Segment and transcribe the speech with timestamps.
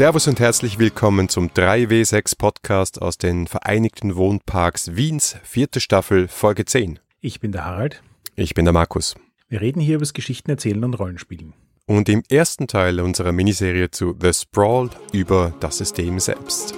[0.00, 6.64] Servus und herzlich willkommen zum 3W6 Podcast aus den Vereinigten Wohnparks Wiens, vierte Staffel, Folge
[6.64, 6.98] 10.
[7.20, 8.02] Ich bin der Harald.
[8.34, 9.14] Ich bin der Markus.
[9.50, 11.52] Wir reden hier über das Geschichten erzählen und Rollenspielen.
[11.84, 16.72] Und im ersten Teil unserer Miniserie zu The Sprawl über das System selbst.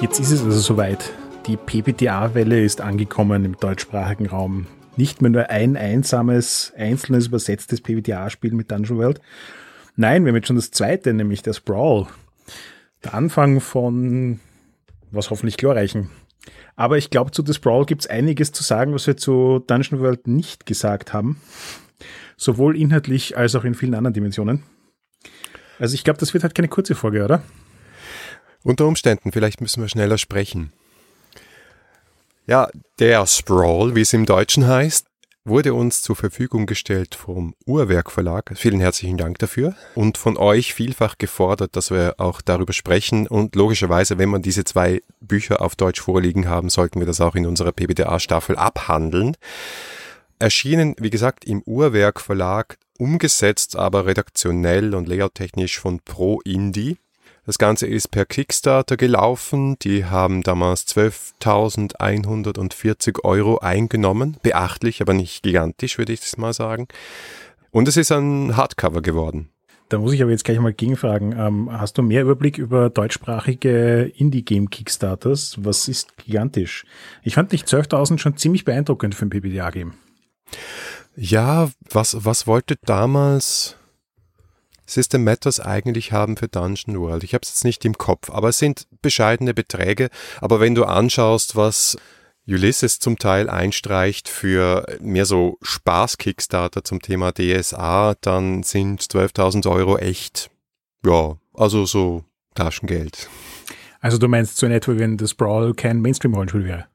[0.00, 1.12] Jetzt ist es also soweit.
[1.48, 4.68] Die PPTA-Welle ist angekommen im deutschsprachigen Raum.
[4.96, 9.20] Nicht mehr nur ein einsames, einzelnes übersetztes PPTA-Spiel mit Dungeon World.
[9.96, 12.06] Nein, wir haben jetzt schon das zweite, nämlich das Brawl.
[13.02, 14.40] Der Anfang von
[15.10, 16.10] was hoffentlich glorreichen.
[16.76, 20.00] Aber ich glaube, zu The Sprawl gibt es einiges zu sagen, was wir zu Dungeon
[20.00, 21.40] World nicht gesagt haben.
[22.36, 24.62] Sowohl inhaltlich als auch in vielen anderen Dimensionen.
[25.78, 27.42] Also ich glaube, das wird halt keine kurze Folge, oder?
[28.62, 30.72] Unter Umständen, vielleicht müssen wir schneller sprechen.
[32.46, 35.06] Ja, der Sprawl, wie es im Deutschen heißt,
[35.46, 38.52] wurde uns zur Verfügung gestellt vom Uhrwerk Verlag.
[38.54, 39.74] Vielen herzlichen Dank dafür.
[39.94, 43.26] Und von euch vielfach gefordert, dass wir auch darüber sprechen.
[43.26, 47.34] Und logischerweise, wenn man diese zwei Bücher auf Deutsch vorliegen haben, sollten wir das auch
[47.34, 49.38] in unserer PBDA-Staffel abhandeln.
[50.38, 56.98] Erschienen, wie gesagt, im Uhrwerk Verlag, umgesetzt aber redaktionell und layouttechnisch von Pro Indie.
[57.46, 59.78] Das Ganze ist per Kickstarter gelaufen.
[59.80, 64.38] Die haben damals 12.140 Euro eingenommen.
[64.42, 66.88] Beachtlich, aber nicht gigantisch, würde ich das mal sagen.
[67.70, 69.50] Und es ist ein Hardcover geworden.
[69.90, 71.38] Da muss ich aber jetzt gleich mal gegenfragen.
[71.38, 75.58] Ähm, hast du mehr Überblick über deutschsprachige Indie-Game-Kickstarters?
[75.62, 76.86] Was ist gigantisch?
[77.22, 79.92] Ich fand nicht 12.000 schon ziemlich beeindruckend für ein PBDA-Game.
[81.16, 83.76] Ja, was, was wollte damals
[84.86, 87.24] System Matters eigentlich haben für Dungeon World.
[87.24, 90.10] Ich habe es jetzt nicht im Kopf, aber es sind bescheidene Beträge.
[90.40, 91.96] Aber wenn du anschaust, was
[92.46, 99.96] Ulysses zum Teil einstreicht für mehr so Spaß-Kickstarter zum Thema DSA, dann sind 12.000 Euro
[99.96, 100.50] echt,
[101.04, 103.28] ja, also so Taschengeld.
[104.00, 106.86] Also du meinst so in etwa, wenn das Brawl kein Mainstream-Rollenspiel wäre?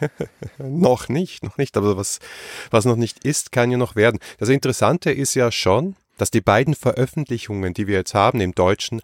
[0.58, 2.18] noch nicht, noch nicht, aber was,
[2.70, 4.18] was noch nicht ist, kann ja noch werden.
[4.38, 9.00] Das Interessante ist ja schon, dass die beiden Veröffentlichungen, die wir jetzt haben im Deutschen,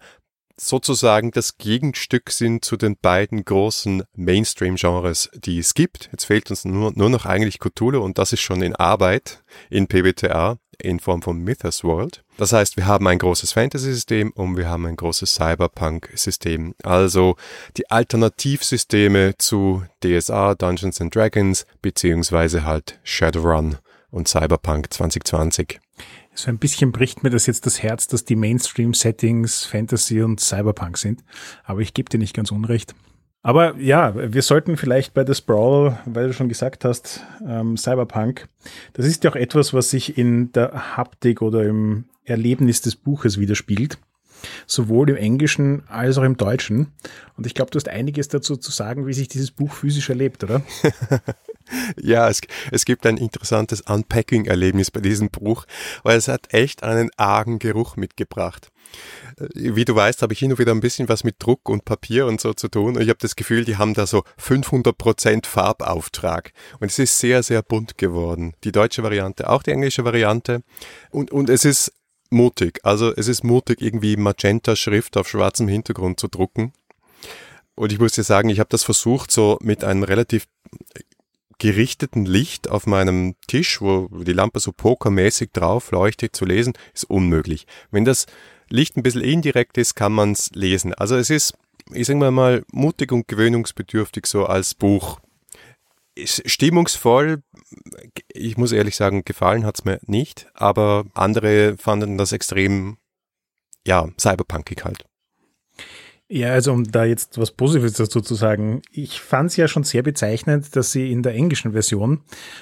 [0.55, 6.09] sozusagen das Gegenstück sind zu den beiden großen Mainstream-Genres, die es gibt.
[6.11, 9.87] Jetzt fehlt uns nur, nur noch eigentlich Cthulhu und das ist schon in Arbeit in
[9.87, 12.23] PBTA in Form von Mythos World.
[12.37, 16.73] Das heißt, wir haben ein großes Fantasy-System und wir haben ein großes Cyberpunk-System.
[16.83, 17.35] Also
[17.77, 23.77] die Alternativsysteme zu DSA, Dungeons and Dragons, beziehungsweise halt Shadowrun
[24.09, 25.79] und Cyberpunk 2020.
[26.35, 30.97] So ein bisschen bricht mir das jetzt das Herz, dass die Mainstream-Settings Fantasy und Cyberpunk
[30.97, 31.23] sind.
[31.63, 32.95] Aber ich gebe dir nicht ganz unrecht.
[33.43, 38.47] Aber ja, wir sollten vielleicht bei The Sprawl, weil du schon gesagt hast, ähm, Cyberpunk,
[38.93, 43.37] das ist ja auch etwas, was sich in der Haptik oder im Erlebnis des Buches
[43.37, 43.97] widerspiegelt.
[44.65, 46.93] Sowohl im Englischen als auch im Deutschen.
[47.37, 50.43] Und ich glaube, du hast einiges dazu zu sagen, wie sich dieses Buch physisch erlebt,
[50.43, 50.61] oder?
[52.01, 52.41] Ja, es,
[52.71, 55.65] es gibt ein interessantes Unpacking-Erlebnis bei diesem Buch,
[56.03, 58.71] weil es hat echt einen argen Geruch mitgebracht.
[59.37, 61.85] Äh, wie du weißt, habe ich hin und wieder ein bisschen was mit Druck und
[61.85, 62.95] Papier und so zu tun.
[62.95, 66.51] Und ich habe das Gefühl, die haben da so 500% Farbauftrag.
[66.79, 68.53] Und es ist sehr, sehr bunt geworden.
[68.63, 70.63] Die deutsche Variante, auch die englische Variante.
[71.11, 71.93] Und, und es ist
[72.29, 72.79] mutig.
[72.83, 76.73] Also es ist mutig, irgendwie Magenta-Schrift auf schwarzem Hintergrund zu drucken.
[77.75, 80.45] Und ich muss dir sagen, ich habe das versucht, so mit einem relativ
[81.57, 87.05] gerichteten Licht auf meinem Tisch, wo die Lampe so pokermäßig drauf leuchtet, zu lesen, ist
[87.05, 87.67] unmöglich.
[87.91, 88.25] Wenn das
[88.69, 90.93] Licht ein bisschen indirekt ist, kann man es lesen.
[90.93, 91.53] Also es ist,
[91.91, 95.19] ich sage mal, mutig und gewöhnungsbedürftig so als Buch.
[96.15, 97.41] Ist stimmungsvoll,
[98.27, 102.97] ich muss ehrlich sagen, gefallen hat es mir nicht, aber andere fanden das extrem,
[103.85, 105.05] ja, cyberpunkig halt.
[106.29, 109.83] Ja, also um da jetzt was Positives dazu zu sagen, ich fand es ja schon
[109.83, 112.21] sehr bezeichnend, dass sie in der englischen Version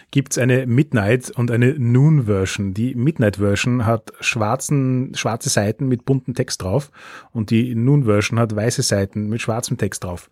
[0.09, 2.73] gibt es eine Midnight und eine Noon Version.
[2.73, 6.91] Die Midnight Version hat schwarzen, schwarze Seiten mit bunten Text drauf
[7.31, 10.29] und die Noon Version hat weiße Seiten mit schwarzem Text drauf.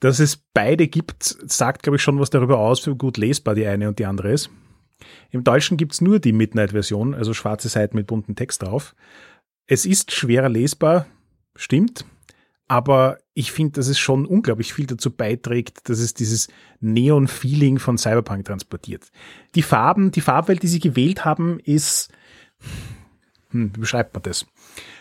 [0.00, 3.66] Dass es beide gibt, sagt, glaube ich, schon was darüber aus, wie gut lesbar die
[3.66, 4.50] eine und die andere ist.
[5.30, 8.94] Im Deutschen gibt es nur die Midnight-Version, also schwarze Seiten mit bunten Text drauf.
[9.66, 11.06] Es ist schwerer lesbar,
[11.56, 12.04] stimmt,
[12.72, 16.48] aber ich finde, dass es schon unglaublich viel dazu beiträgt, dass es dieses
[16.80, 19.10] Neon-Feeling von Cyberpunk transportiert.
[19.54, 22.10] Die Farben, die Farbwelt, die sie gewählt haben, ist,
[23.50, 24.46] hm, wie beschreibt man das?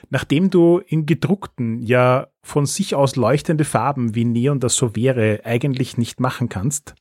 [0.09, 5.39] Nachdem du in gedruckten, ja von sich aus leuchtende Farben wie Neon das so wäre,
[5.45, 6.95] eigentlich nicht machen kannst,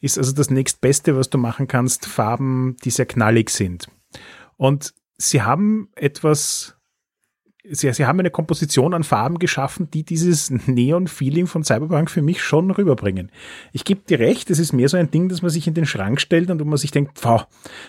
[0.00, 3.88] ist also das nächstbeste, was du machen kannst, Farben, die sehr knallig sind.
[4.56, 6.75] Und sie haben etwas
[7.70, 12.42] sie, sie haben eine Komposition an Farben geschaffen, die dieses Neon-Feeling von Cyberpunk für mich
[12.42, 13.30] schon rüberbringen.
[13.72, 15.86] Ich gebe dir recht, es ist mehr so ein Ding, dass man sich in den
[15.86, 17.46] Schrank stellt und wo man sich denkt, wow,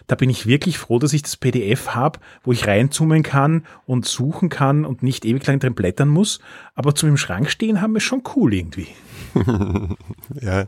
[0.07, 4.05] da bin ich wirklich froh, dass ich das PDF habe, wo ich reinzoomen kann und
[4.05, 6.39] suchen kann und nicht ewig lang drin blättern muss.
[6.75, 8.87] Aber zum im Schrank stehen haben wir schon cool irgendwie.
[10.41, 10.65] ja.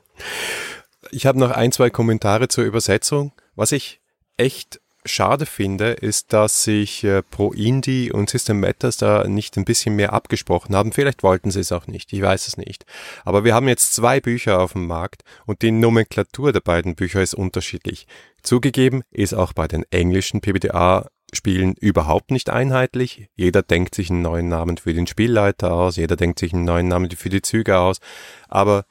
[1.12, 3.32] Ich habe noch ein, zwei Kommentare zur Übersetzung.
[3.56, 4.02] Was ich
[4.38, 4.80] echt
[5.12, 9.96] schade finde, ist, dass sich äh, Pro Indie und System Matters da nicht ein bisschen
[9.96, 10.92] mehr abgesprochen haben.
[10.92, 12.86] Vielleicht wollten sie es auch nicht, ich weiß es nicht.
[13.26, 17.22] Aber wir haben jetzt zwei Bücher auf dem Markt und die Nomenklatur der beiden Bücher
[17.22, 18.08] ist unterschiedlich.
[18.42, 23.28] Zugegeben ist auch bei den englischen PBTA Spielen überhaupt nicht einheitlich.
[23.36, 26.88] Jeder denkt sich einen neuen Namen für den Spielleiter aus, jeder denkt sich einen neuen
[26.88, 28.00] Namen für die Züge aus.
[28.48, 28.86] Aber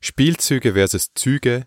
[0.00, 1.66] Spielzüge versus Züge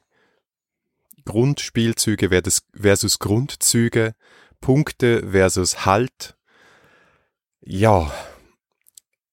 [1.25, 2.29] Grundspielzüge
[2.73, 4.13] versus Grundzüge,
[4.61, 6.35] Punkte versus Halt.
[7.61, 8.11] Ja,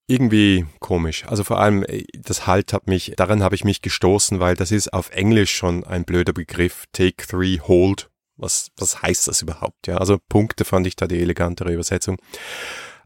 [0.06, 1.25] irgendwie komisch.
[1.27, 4.71] Also vor allem äh, das Halt hat mich, daran habe ich mich gestoßen, weil das
[4.71, 6.85] ist auf Englisch schon ein blöder Begriff.
[6.93, 8.11] Take three, hold.
[8.37, 9.87] Was, was heißt das überhaupt?
[9.87, 12.19] Ja, also Punkte fand ich da die elegantere Übersetzung.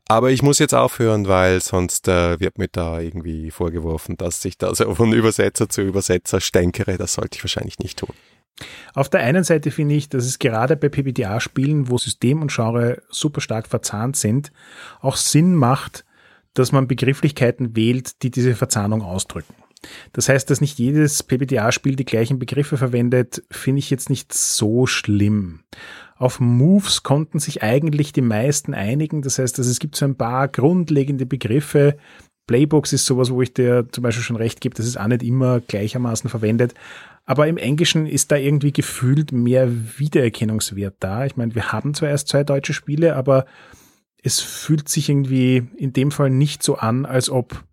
[0.09, 4.57] Aber ich muss jetzt aufhören, weil sonst äh, wird mir da irgendwie vorgeworfen, dass ich
[4.57, 6.97] da so von Übersetzer zu Übersetzer stänkere.
[6.97, 8.15] Das sollte ich wahrscheinlich nicht tun.
[8.95, 13.03] Auf der einen Seite finde ich, dass es gerade bei PBTA-Spielen, wo System und Genre
[13.11, 14.53] super stark verzahnt sind,
[15.01, 16.05] auch Sinn macht,
[16.55, 19.55] dass man Begrifflichkeiten wählt, die diese Verzahnung ausdrücken.
[20.13, 24.87] Das heißt, dass nicht jedes PBTA-Spiel die gleichen Begriffe verwendet, finde ich jetzt nicht so
[24.87, 25.61] schlimm.
[26.17, 29.21] Auf Moves konnten sich eigentlich die meisten einigen.
[29.21, 31.99] Das heißt, dass es gibt so ein paar grundlegende Begriffe.
[32.47, 35.23] Playbooks ist sowas, wo ich dir zum Beispiel schon recht gebe, dass es auch nicht
[35.23, 36.75] immer gleichermaßen verwendet.
[37.27, 39.69] Aber im Englischen ist da irgendwie gefühlt mehr
[39.99, 41.27] Wiedererkennungswert da.
[41.27, 43.47] Ich meine, wir haben zwar erst zwei deutsche Spiele, aber
[44.23, 47.65] es fühlt sich irgendwie in dem Fall nicht so an, als ob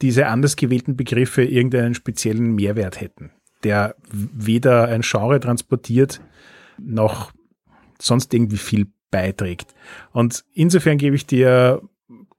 [0.00, 3.30] diese anders gewählten Begriffe irgendeinen speziellen Mehrwert hätten,
[3.64, 6.20] der weder ein Genre transportiert
[6.78, 7.32] noch
[8.00, 9.74] sonst irgendwie viel beiträgt.
[10.10, 11.82] Und insofern gebe ich dir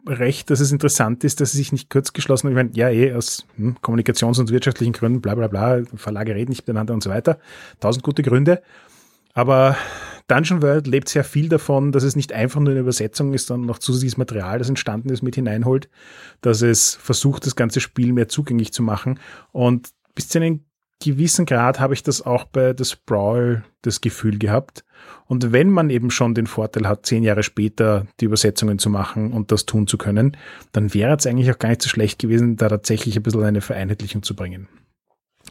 [0.07, 2.51] recht, dass es interessant ist, dass sie sich nicht kurz geschlossen haben.
[2.53, 6.49] Ich meine, ja, eh, aus hm, kommunikations- und wirtschaftlichen Gründen, bla bla bla, Verlage reden
[6.49, 7.39] nicht miteinander und so weiter.
[7.79, 8.61] Tausend gute Gründe.
[9.33, 9.75] Aber
[10.27, 13.67] Dungeon World lebt sehr viel davon, dass es nicht einfach nur eine Übersetzung ist, sondern
[13.67, 15.89] noch zusätzliches Material, das entstanden ist, mit hineinholt,
[16.41, 19.19] dass es versucht, das ganze Spiel mehr zugänglich zu machen.
[19.51, 20.65] Und bis zu einem
[21.03, 24.83] gewissen Grad habe ich das auch bei The Sprawl das Gefühl gehabt.
[25.25, 29.33] Und wenn man eben schon den Vorteil hat, zehn Jahre später die Übersetzungen zu machen
[29.33, 30.37] und das tun zu können,
[30.71, 33.61] dann wäre es eigentlich auch gar nicht so schlecht gewesen, da tatsächlich ein bisschen eine
[33.61, 34.67] Vereinheitlichung zu bringen.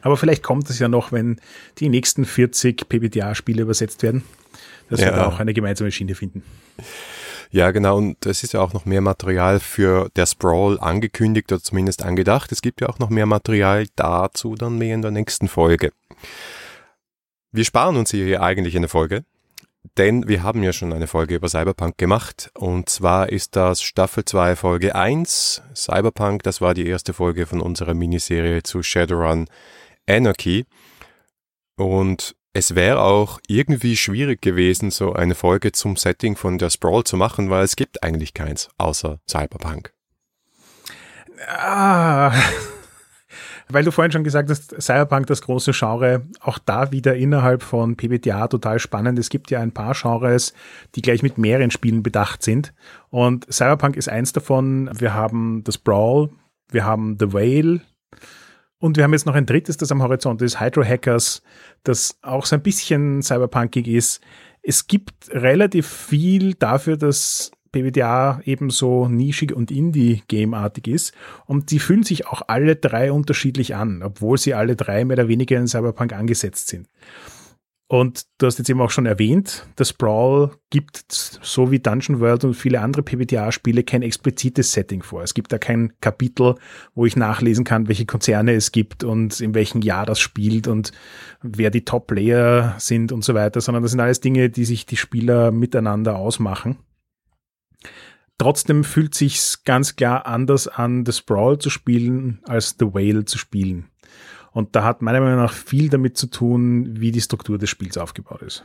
[0.01, 1.39] Aber vielleicht kommt es ja noch, wenn
[1.77, 4.23] die nächsten 40 PBTA-Spiele übersetzt werden,
[4.89, 5.07] dass ja.
[5.07, 6.43] wir da auch eine gemeinsame Schiene finden.
[7.53, 7.97] Ja, genau.
[7.97, 12.51] Und es ist ja auch noch mehr Material für der Sprawl angekündigt oder zumindest angedacht.
[12.51, 15.91] Es gibt ja auch noch mehr Material dazu dann mehr in der nächsten Folge.
[17.51, 19.23] Wir sparen uns hier eigentlich eine Folge,
[19.99, 22.49] denn wir haben ja schon eine Folge über Cyberpunk gemacht.
[22.55, 25.61] Und zwar ist das Staffel 2 Folge 1.
[25.75, 29.45] Cyberpunk, das war die erste Folge von unserer Miniserie zu Shadowrun
[30.09, 30.65] Anarchy.
[31.75, 37.03] Und es wäre auch irgendwie schwierig gewesen, so eine Folge zum Setting von der Sprawl
[37.03, 39.91] zu machen, weil es gibt eigentlich keins außer Cyberpunk.
[41.47, 42.31] Ah,
[43.69, 47.95] weil du vorhin schon gesagt hast, Cyberpunk, das große Genre, auch da wieder innerhalb von
[47.95, 49.17] PBTA total spannend.
[49.17, 50.53] Es gibt ja ein paar Genres,
[50.93, 52.71] die gleich mit mehreren Spielen bedacht sind.
[53.09, 54.91] Und Cyberpunk ist eins davon.
[54.93, 56.29] Wir haben das Brawl,
[56.69, 57.81] wir haben The Whale,
[58.83, 61.41] und wir haben jetzt noch ein drittes, das am Horizont ist, Hydro Hackers,
[61.83, 64.19] das auch so ein bisschen cyberpunkig ist.
[64.61, 71.13] Es gibt relativ viel dafür, dass BBDA ebenso nischig und Indie-Game-artig ist.
[71.45, 75.29] Und die fühlen sich auch alle drei unterschiedlich an, obwohl sie alle drei mehr oder
[75.29, 76.89] weniger in Cyberpunk angesetzt sind.
[77.93, 82.43] Und du hast jetzt eben auch schon erwähnt, das Sprawl gibt, so wie Dungeon World
[82.43, 85.21] und viele andere PBTA-Spiele, kein explizites Setting vor.
[85.21, 86.55] Es gibt da kein Kapitel,
[86.95, 90.91] wo ich nachlesen kann, welche Konzerne es gibt und in welchem Jahr das spielt und
[91.43, 94.97] wer die Top-Player sind und so weiter, sondern das sind alles Dinge, die sich die
[94.97, 96.79] Spieler miteinander ausmachen.
[98.39, 103.37] Trotzdem fühlt sich's ganz klar anders an, The Sprawl zu spielen, als The Whale zu
[103.37, 103.92] spielen.
[104.53, 107.97] Und da hat meiner Meinung nach viel damit zu tun, wie die Struktur des Spiels
[107.97, 108.63] aufgebaut ist.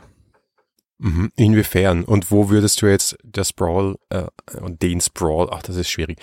[0.99, 1.31] Mhm.
[1.35, 2.03] Inwiefern?
[2.03, 4.25] Und wo würdest du jetzt der Sprawl äh,
[4.61, 6.19] und den Sprawl, ach, das ist schwierig.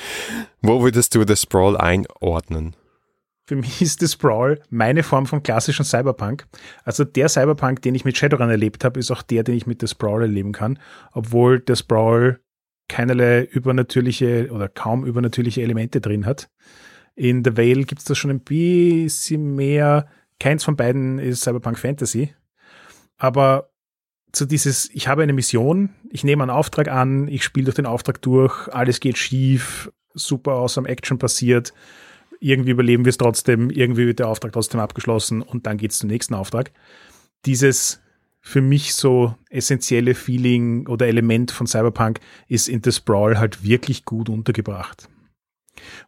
[0.60, 2.76] Wo würdest du das Sprawl einordnen?
[3.46, 6.46] Für mich ist das Brawl meine Form von klassischen Cyberpunk.
[6.84, 9.80] Also der Cyberpunk, den ich mit Shadowrun erlebt habe, ist auch der, den ich mit
[9.80, 10.78] The Sprawl erleben kann,
[11.12, 12.40] obwohl The Sprawl
[12.88, 16.48] keinerlei übernatürliche oder kaum übernatürliche Elemente drin hat.
[17.16, 20.06] In The Vale gibt es das schon ein bisschen mehr.
[20.38, 22.34] Keins von beiden ist Cyberpunk Fantasy.
[23.16, 23.70] Aber
[24.34, 27.86] so dieses, ich habe eine Mission, ich nehme einen Auftrag an, ich spiele durch den
[27.86, 31.72] Auftrag durch, alles geht schief, super awesome Action passiert,
[32.38, 35.98] irgendwie überleben wir es trotzdem, irgendwie wird der Auftrag trotzdem abgeschlossen und dann geht es
[35.98, 36.70] zum nächsten Auftrag.
[37.46, 38.02] Dieses
[38.40, 44.04] für mich so essentielle Feeling oder Element von Cyberpunk ist in The Sprawl halt wirklich
[44.04, 45.08] gut untergebracht.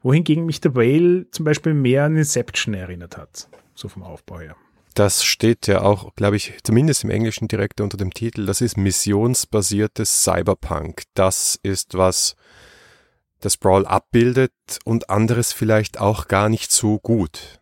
[0.03, 4.57] Wohingegen mich The Whale zum Beispiel mehr an Inception erinnert hat, so vom Aufbau her.
[4.95, 8.47] Das steht ja auch, glaube ich, zumindest im Englischen direkt unter dem Titel.
[8.47, 11.03] Das ist missionsbasiertes Cyberpunk.
[11.15, 12.35] Das ist was
[13.41, 14.53] das Brawl abbildet
[14.85, 17.61] und anderes vielleicht auch gar nicht so gut.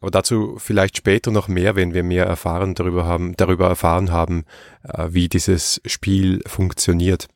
[0.00, 4.44] Aber dazu vielleicht später noch mehr, wenn wir mehr erfahren darüber haben, darüber erfahren haben,
[4.82, 7.28] äh, wie dieses Spiel funktioniert.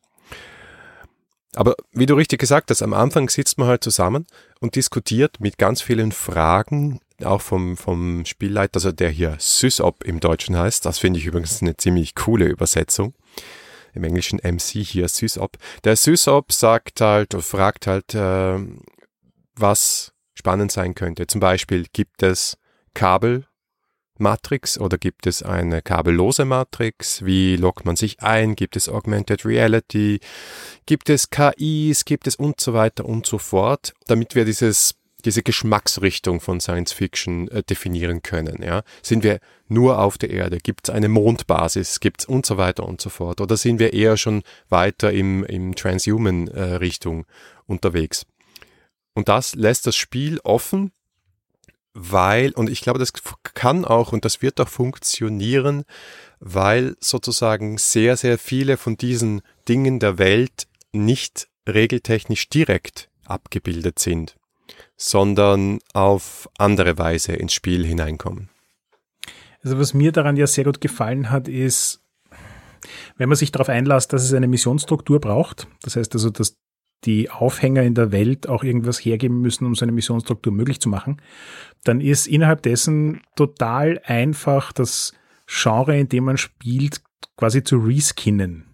[1.57, 4.27] Aber wie du richtig gesagt hast, am Anfang sitzt man halt zusammen
[4.59, 10.19] und diskutiert mit ganz vielen Fragen, auch vom, vom Spielleiter, also der hier SysOp im
[10.19, 10.85] Deutschen heißt.
[10.85, 13.15] Das finde ich übrigens eine ziemlich coole Übersetzung.
[13.95, 15.57] Im Englischen MC hier SysOp.
[15.83, 18.59] Der SysOp sagt halt, oder fragt halt, äh,
[19.55, 21.25] was spannend sein könnte.
[21.25, 22.59] Zum Beispiel gibt es
[22.93, 23.46] Kabel
[24.19, 27.25] Matrix oder gibt es eine kabellose Matrix?
[27.25, 28.55] Wie loggt man sich ein?
[28.55, 30.19] Gibt es Augmented Reality?
[30.85, 32.05] Gibt es KIs?
[32.05, 34.95] Gibt es und so weiter und so fort, damit wir dieses
[35.25, 38.61] diese Geschmacksrichtung von Science Fiction äh, definieren können.
[38.61, 38.83] Ja?
[39.01, 40.59] Sind wir nur auf der Erde?
[40.59, 41.99] Gibt es eine Mondbasis?
[41.99, 43.41] Gibt es und so weiter und so fort?
[43.41, 47.25] Oder sind wir eher schon weiter im, im Transhuman-Richtung äh,
[47.65, 48.25] unterwegs?
[49.15, 50.91] Und das lässt das Spiel offen
[51.99, 53.11] weil, und ich glaube, das
[53.55, 55.83] kann auch und das wird auch funktionieren,
[56.39, 64.35] weil sozusagen sehr, sehr viele von diesen Dingen der Welt nicht regeltechnisch direkt abgebildet sind,
[64.95, 68.49] sondern auf andere Weise ins Spiel hineinkommen.
[69.63, 71.99] Also was mir daran ja sehr gut gefallen hat, ist,
[73.17, 76.57] wenn man sich darauf einlässt, dass es eine Missionsstruktur braucht, das heißt also, dass
[77.05, 80.89] die Aufhänger in der Welt auch irgendwas hergeben müssen, um so eine Missionsstruktur möglich zu
[80.89, 81.21] machen,
[81.83, 85.13] dann ist innerhalb dessen total einfach das
[85.45, 87.01] Genre, in dem man spielt,
[87.37, 88.65] quasi zu reskinnen.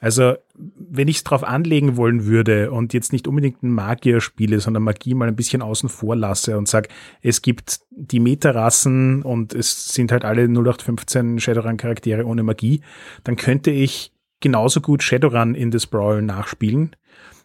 [0.00, 4.60] Also, wenn ich es drauf anlegen wollen würde und jetzt nicht unbedingt ein Magier spiele,
[4.60, 6.88] sondern Magie mal ein bisschen außen vor lasse und sage,
[7.22, 12.80] es gibt die Metarassen und es sind halt alle 0815 Shadowrun-Charaktere ohne Magie,
[13.24, 16.96] dann könnte ich genauso gut Shadowrun in The Sprawl nachspielen,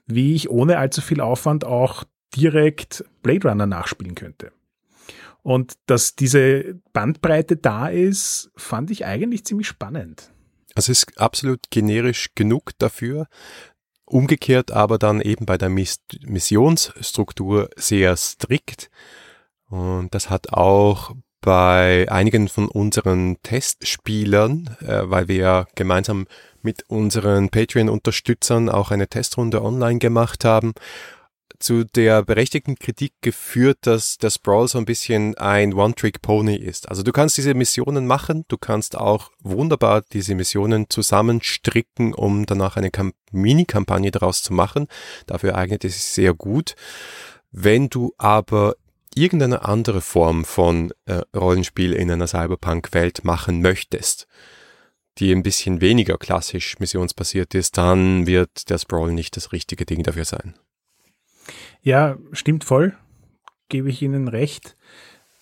[0.05, 2.03] wie ich ohne allzu viel Aufwand auch
[2.35, 4.51] direkt Blade Runner nachspielen könnte.
[5.43, 10.31] Und dass diese Bandbreite da ist, fand ich eigentlich ziemlich spannend.
[10.75, 13.27] Es ist absolut generisch genug dafür.
[14.05, 18.89] Umgekehrt aber dann eben bei der Missionsstruktur sehr strikt.
[19.69, 26.25] Und das hat auch bei einigen von unseren Testspielern, äh, weil wir gemeinsam
[26.61, 30.73] mit unseren Patreon-Unterstützern auch eine Testrunde online gemacht haben,
[31.59, 36.89] zu der berechtigten Kritik geführt, dass das Brawl so ein bisschen ein One-Trick-Pony ist.
[36.89, 42.77] Also du kannst diese Missionen machen, du kannst auch wunderbar diese Missionen zusammenstricken, um danach
[42.77, 42.89] eine
[43.31, 44.87] Mini-Kampagne daraus zu machen.
[45.25, 46.75] Dafür eignet es sich sehr gut.
[47.51, 48.75] Wenn du aber
[49.15, 54.27] irgendeine andere Form von äh, Rollenspiel in einer Cyberpunk-Welt machen möchtest,
[55.17, 60.03] die ein bisschen weniger klassisch missionsbasiert ist, dann wird der Sprawl nicht das richtige Ding
[60.03, 60.55] dafür sein.
[61.81, 62.97] Ja, stimmt voll.
[63.69, 64.75] Gebe ich Ihnen recht.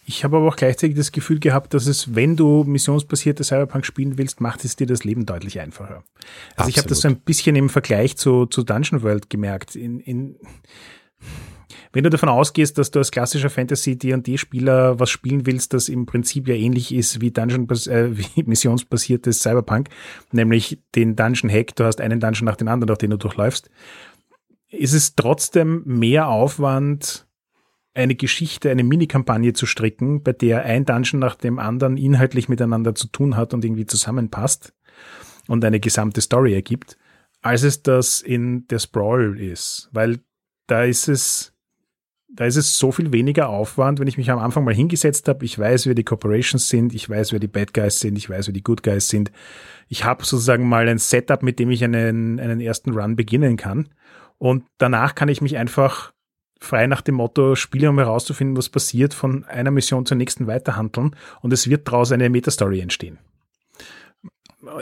[0.05, 4.17] Ich habe aber auch gleichzeitig das Gefühl gehabt, dass es, wenn du missionsbasierte Cyberpunk spielen
[4.17, 5.95] willst, macht es dir das Leben deutlich einfacher.
[5.95, 6.03] Also
[6.55, 6.69] Absolut.
[6.69, 9.75] ich habe das so ein bisschen im Vergleich zu, zu Dungeon World gemerkt.
[9.75, 10.37] In, in,
[11.93, 16.05] wenn du davon ausgehst, dass du als klassischer Fantasy D&D-Spieler was spielen willst, das im
[16.05, 19.89] Prinzip ja ähnlich ist wie Dungeon, äh, wie missionsbasiertes Cyberpunk,
[20.31, 23.69] nämlich den Dungeon Hack, du hast einen Dungeon nach dem anderen, durch den du durchläufst,
[24.69, 27.27] ist es trotzdem mehr Aufwand,
[27.93, 32.95] eine Geschichte, eine Mini-Kampagne zu stricken, bei der ein Dungeon nach dem anderen inhaltlich miteinander
[32.95, 34.73] zu tun hat und irgendwie zusammenpasst
[35.47, 36.97] und eine gesamte Story ergibt,
[37.41, 39.89] als es das in der Sprawl ist.
[39.91, 40.19] Weil
[40.67, 41.53] da ist es,
[42.33, 45.43] da ist es so viel weniger Aufwand, wenn ich mich am Anfang mal hingesetzt habe.
[45.43, 48.47] Ich weiß, wer die Corporations sind, ich weiß, wer die Bad Guys sind, ich weiß,
[48.47, 49.31] wer die Good Guys sind.
[49.89, 53.89] Ich habe sozusagen mal ein Setup, mit dem ich einen, einen ersten Run beginnen kann.
[54.37, 56.13] Und danach kann ich mich einfach
[56.59, 61.15] frei nach dem Motto, Spiele, um herauszufinden, was passiert, von einer Mission zur nächsten weiterhandeln
[61.41, 63.17] und es wird daraus eine Metastory entstehen.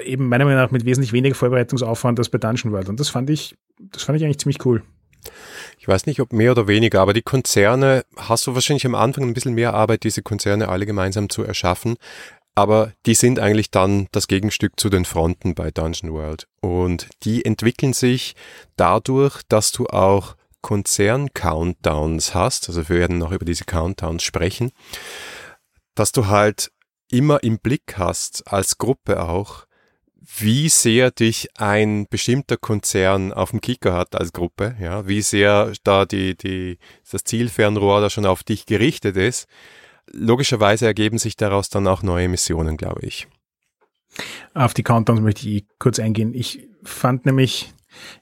[0.03, 2.89] Eben meiner Meinung nach mit wesentlich weniger Vorbereitungsaufwand als bei Dungeon World.
[2.89, 4.83] Und das fand ich, das fand ich eigentlich ziemlich cool.
[5.77, 9.23] Ich weiß nicht, ob mehr oder weniger, aber die Konzerne, hast du wahrscheinlich am Anfang
[9.23, 11.97] ein bisschen mehr Arbeit, diese Konzerne alle gemeinsam zu erschaffen.
[12.55, 16.47] Aber die sind eigentlich dann das Gegenstück zu den Fronten bei Dungeon World.
[16.61, 18.35] Und die entwickeln sich
[18.75, 24.71] dadurch, dass du auch Konzern-Countdowns hast, also wir werden noch über diese Countdowns sprechen,
[25.95, 26.71] dass du halt
[27.09, 29.65] immer im Blick hast, als Gruppe auch,
[30.21, 35.73] wie sehr dich ein bestimmter Konzern auf dem Kicker hat als Gruppe, ja, wie sehr
[35.83, 36.77] da die, die,
[37.09, 39.47] das Zielfernrohr da schon auf dich gerichtet ist.
[40.11, 43.27] Logischerweise ergeben sich daraus dann auch neue Missionen, glaube ich.
[44.53, 46.33] Auf die Countdowns möchte ich kurz eingehen.
[46.33, 47.73] Ich fand nämlich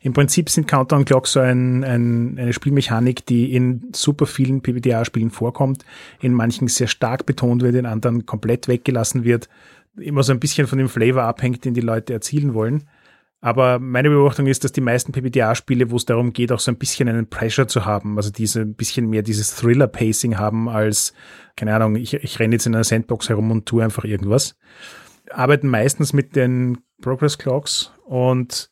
[0.02, 5.32] im Prinzip sind Countdown Clocks so ein, ein, eine Spielmechanik, die in super vielen PBTA-Spielen
[5.32, 5.84] vorkommt,
[6.22, 9.50] in manchen sehr stark betont wird, in anderen komplett weggelassen wird,
[10.00, 12.88] immer so ein bisschen von dem Flavor abhängt, den die Leute erzielen wollen.
[13.40, 16.78] Aber meine Beobachtung ist, dass die meisten PBTA-Spiele, wo es darum geht, auch so ein
[16.78, 21.14] bisschen einen Pressure zu haben, also diese ein bisschen mehr dieses Thriller-Pacing haben als,
[21.56, 24.58] keine Ahnung, ich, ich renne jetzt in einer Sandbox herum und tue einfach irgendwas,
[25.30, 28.72] arbeiten meistens mit den Progress Clocks und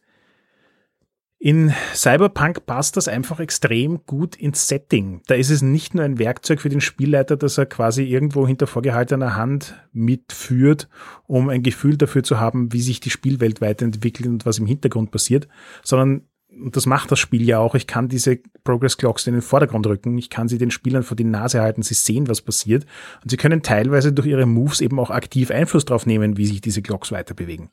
[1.46, 5.22] in Cyberpunk passt das einfach extrem gut ins Setting.
[5.28, 8.66] Da ist es nicht nur ein Werkzeug für den Spielleiter, dass er quasi irgendwo hinter
[8.66, 10.90] vorgehaltener Hand mitführt,
[11.28, 15.12] um ein Gefühl dafür zu haben, wie sich die Spielwelt weiterentwickelt und was im Hintergrund
[15.12, 15.48] passiert,
[15.84, 17.76] sondern und das macht das Spiel ja auch.
[17.76, 20.18] Ich kann diese Progress Clocks in den Vordergrund rücken.
[20.18, 21.84] Ich kann sie den Spielern vor die Nase halten.
[21.84, 22.88] Sie sehen, was passiert.
[23.22, 26.62] Und sie können teilweise durch ihre Moves eben auch aktiv Einfluss darauf nehmen, wie sich
[26.62, 27.72] diese Clocks weiter bewegen.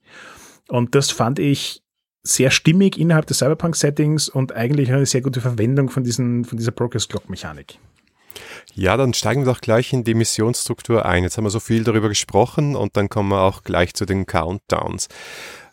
[0.68, 1.82] Und das fand ich
[2.22, 6.70] sehr stimmig innerhalb des Cyberpunk-Settings und eigentlich eine sehr gute Verwendung von, diesen, von dieser
[6.70, 7.78] Progress-Clock-Mechanik.
[8.74, 11.24] Ja, dann steigen wir doch gleich in die Missionsstruktur ein.
[11.24, 14.26] Jetzt haben wir so viel darüber gesprochen und dann kommen wir auch gleich zu den
[14.26, 15.08] Countdowns.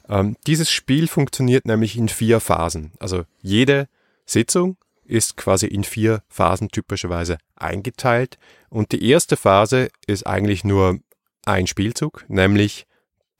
[0.09, 2.91] Ähm, dieses Spiel funktioniert nämlich in vier Phasen.
[2.99, 3.87] Also jede
[4.25, 8.37] Sitzung ist quasi in vier Phasen typischerweise eingeteilt.
[8.69, 10.99] Und die erste Phase ist eigentlich nur
[11.45, 12.85] ein Spielzug, nämlich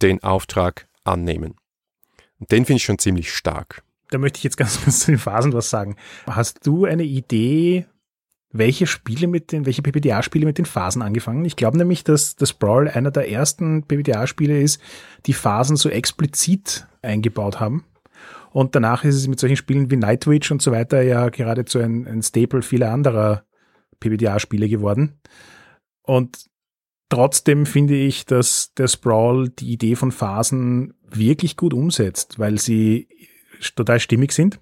[0.02, 1.59] den Auftrag annehmen.
[2.40, 3.84] Und den finde ich schon ziemlich stark.
[4.10, 5.96] Da möchte ich jetzt ganz kurz zu den Phasen was sagen.
[6.26, 7.86] Hast du eine Idee,
[8.52, 11.46] welche Spiele mit den, welche PBTA-Spiele mit den Phasen angefangen?
[11.46, 14.82] Ich glaube nämlich, dass das Brawl einer der ersten PBTA-Spiele ist,
[15.26, 17.86] die Phasen so explizit eingebaut haben.
[18.52, 22.08] Und danach ist es mit solchen Spielen wie Nightwitch und so weiter ja geradezu ein,
[22.08, 23.44] ein Staple vieler anderer
[24.00, 25.20] PBTA-Spiele geworden.
[26.02, 26.49] Und
[27.10, 33.08] trotzdem finde ich, dass der Sprawl die Idee von Phasen wirklich gut umsetzt, weil sie
[33.76, 34.60] total stimmig sind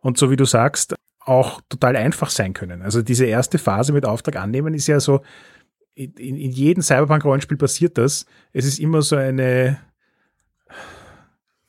[0.00, 2.82] und so wie du sagst, auch total einfach sein können.
[2.82, 5.22] Also diese erste Phase mit Auftrag annehmen ist ja so,
[5.94, 8.26] in, in jedem Cyberpunk-Rollenspiel passiert das.
[8.52, 9.80] Es ist immer so eine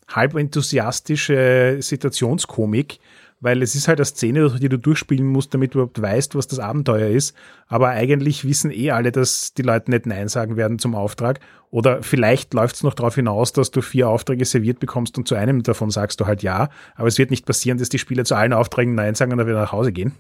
[0.08, 3.00] halb enthusiastische Situationskomik,
[3.39, 6.47] weil es ist halt eine Szene, die du durchspielen musst, damit du überhaupt weißt, was
[6.47, 7.36] das Abenteuer ist.
[7.67, 11.39] Aber eigentlich wissen eh alle, dass die Leute nicht Nein sagen werden zum Auftrag.
[11.69, 15.36] Oder vielleicht läuft es noch darauf hinaus, dass du vier Aufträge serviert bekommst und zu
[15.36, 16.69] einem davon sagst du halt ja.
[16.95, 19.47] Aber es wird nicht passieren, dass die Spieler zu allen Aufträgen Nein sagen und dann
[19.47, 20.13] wieder nach Hause gehen.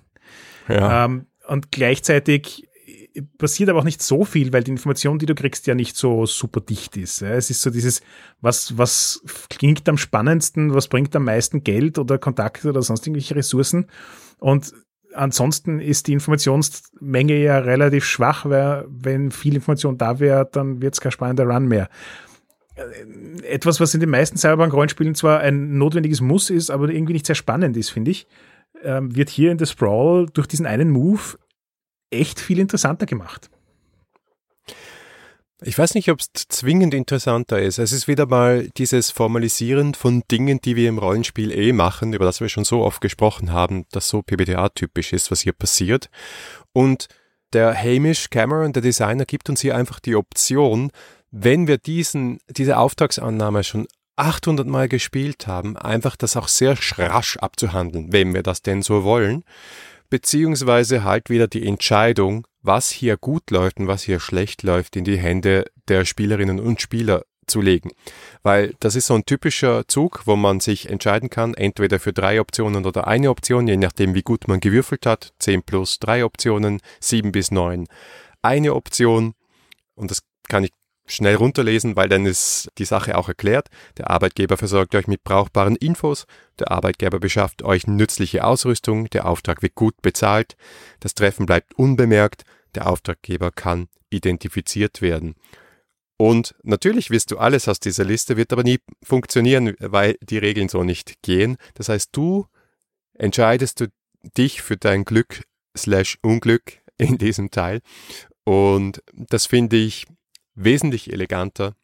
[0.67, 1.05] Ja.
[1.05, 2.67] Ähm, und gleichzeitig
[3.37, 6.25] passiert aber auch nicht so viel, weil die Information, die du kriegst, ja nicht so
[6.25, 7.21] super dicht ist.
[7.21, 8.01] Es ist so dieses,
[8.41, 13.35] was, was klingt am spannendsten, was bringt am meisten Geld oder Kontakte oder sonst irgendwelche
[13.35, 13.87] Ressourcen.
[14.39, 14.73] Und
[15.13, 20.93] ansonsten ist die Informationsmenge ja relativ schwach, weil wenn viel Information da wäre, dann wird
[20.93, 21.89] es kein spannender Run mehr.
[23.43, 27.35] Etwas, was in den meisten Cyberpunk-Rollenspielen zwar ein notwendiges Muss ist, aber irgendwie nicht sehr
[27.35, 28.27] spannend ist, finde ich,
[28.83, 31.37] ähm, wird hier in The Sprawl durch diesen einen Move
[32.09, 33.49] echt viel interessanter gemacht.
[35.63, 37.79] Ich weiß nicht, ob es zwingend interessanter ist.
[37.79, 42.25] Es ist wieder mal dieses Formalisieren von Dingen, die wir im Rollenspiel eh machen, über
[42.25, 46.11] das wir schon so oft gesprochen haben, das so PBTA-typisch ist, was hier passiert.
[46.73, 47.07] Und
[47.53, 50.91] der Hamish Cameron, der Designer, gibt uns hier einfach die Option,
[51.31, 57.37] wenn wir diesen, diese Auftragsannahme schon 800 Mal gespielt haben, einfach das auch sehr rasch
[57.37, 59.43] abzuhandeln, wenn wir das denn so wollen
[60.09, 65.03] beziehungsweise halt wieder die Entscheidung, was hier gut läuft und was hier schlecht läuft, in
[65.03, 67.91] die Hände der Spielerinnen und Spieler zu legen.
[68.43, 72.41] Weil das ist so ein typischer Zug, wo man sich entscheiden kann, entweder für drei
[72.41, 75.33] Optionen oder eine Option, je nachdem wie gut man gewürfelt hat.
[75.39, 77.87] 10 plus drei Optionen, 7 bis 9
[78.41, 79.33] eine Option.
[79.95, 80.71] Und das kann ich
[81.07, 83.69] schnell runterlesen, weil dann ist die Sache auch erklärt.
[83.97, 86.25] Der Arbeitgeber versorgt euch mit brauchbaren Infos,
[86.59, 90.55] der Arbeitgeber beschafft euch nützliche Ausrüstung, der Auftrag wird gut bezahlt,
[90.99, 92.43] das Treffen bleibt unbemerkt,
[92.75, 95.35] der Auftraggeber kann identifiziert werden.
[96.17, 100.67] Und natürlich wirst du alles aus dieser Liste, wird aber nie funktionieren, weil die Regeln
[100.67, 101.57] so nicht gehen.
[101.75, 102.47] Das heißt, du
[103.13, 103.87] entscheidest du
[104.35, 105.43] dich für dein Glück
[105.77, 107.81] slash Unglück in diesem Teil.
[108.43, 110.05] Und das finde ich
[110.57, 111.75] wesentlich eleganter,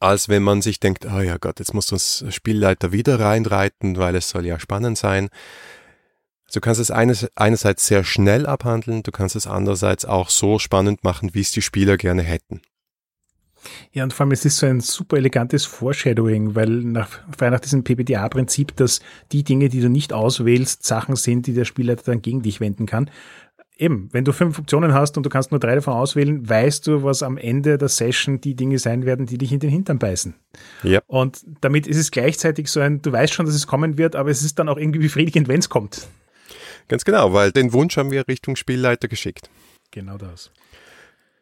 [0.00, 4.16] als wenn man sich denkt, oh ja Gott, jetzt muss uns Spielleiter wieder reinreiten, weil
[4.16, 5.28] es soll ja spannend sein.
[6.52, 11.04] Du kannst es eines, einerseits sehr schnell abhandeln, du kannst es andererseits auch so spannend
[11.04, 12.60] machen, wie es die Spieler gerne hätten.
[13.92, 17.54] Ja, und vor allem es ist so ein super elegantes Foreshadowing, weil nach, vor allem
[17.54, 19.00] nach diesem PPDA-Prinzip, dass
[19.32, 22.84] die Dinge, die du nicht auswählst, Sachen sind, die der Spielleiter dann gegen dich wenden
[22.86, 23.10] kann
[23.76, 27.02] eben, wenn du fünf Optionen hast und du kannst nur drei davon auswählen, weißt du,
[27.02, 30.34] was am Ende der Session die Dinge sein werden, die dich in den Hintern beißen.
[30.82, 31.00] Ja.
[31.06, 34.30] Und damit ist es gleichzeitig so ein, du weißt schon, dass es kommen wird, aber
[34.30, 36.06] es ist dann auch irgendwie befriedigend, wenn es kommt.
[36.88, 39.50] Ganz genau, weil den Wunsch haben wir Richtung Spielleiter geschickt.
[39.90, 40.50] Genau das.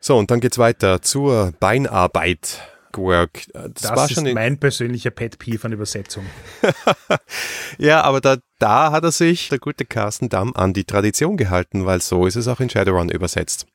[0.00, 2.60] So, und dann geht's weiter zur Beinarbeit.
[2.98, 3.46] Work.
[3.52, 6.26] Das, das ist mein persönlicher Pet Peeve an Übersetzung.
[7.78, 11.86] ja, aber da, da hat er sich, der gute Carsten Damm, an die Tradition gehalten,
[11.86, 13.66] weil so ist es auch in Shadowrun übersetzt.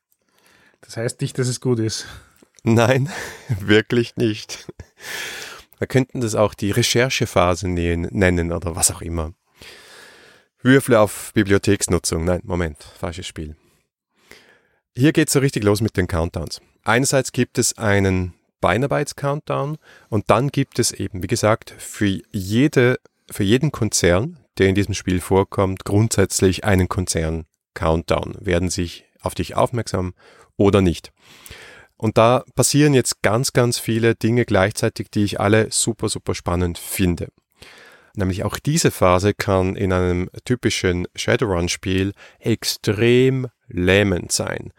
[0.81, 2.07] Das heißt nicht, dass es gut ist.
[2.63, 3.09] Nein,
[3.59, 4.67] wirklich nicht.
[5.77, 9.33] Wir könnten das auch die Recherchephase nennen oder was auch immer.
[10.61, 12.25] Würfle auf Bibliotheksnutzung.
[12.25, 13.55] Nein, Moment, falsches Spiel.
[14.95, 16.59] Hier geht's so richtig los mit den Countdowns.
[16.83, 19.77] Einerseits gibt es einen Beinarbeits-Countdown
[20.09, 24.93] und dann gibt es eben, wie gesagt, für, jede, für jeden Konzern, der in diesem
[24.93, 28.37] Spiel vorkommt, grundsätzlich einen Konzern-Countdown.
[28.39, 30.13] Werden sich auf dich aufmerksam
[30.57, 31.11] oder nicht.
[31.97, 36.77] Und da passieren jetzt ganz, ganz viele Dinge gleichzeitig, die ich alle super, super spannend
[36.77, 37.29] finde.
[38.15, 44.73] Nämlich auch diese Phase kann in einem typischen Shadowrun-Spiel extrem lähmend sein.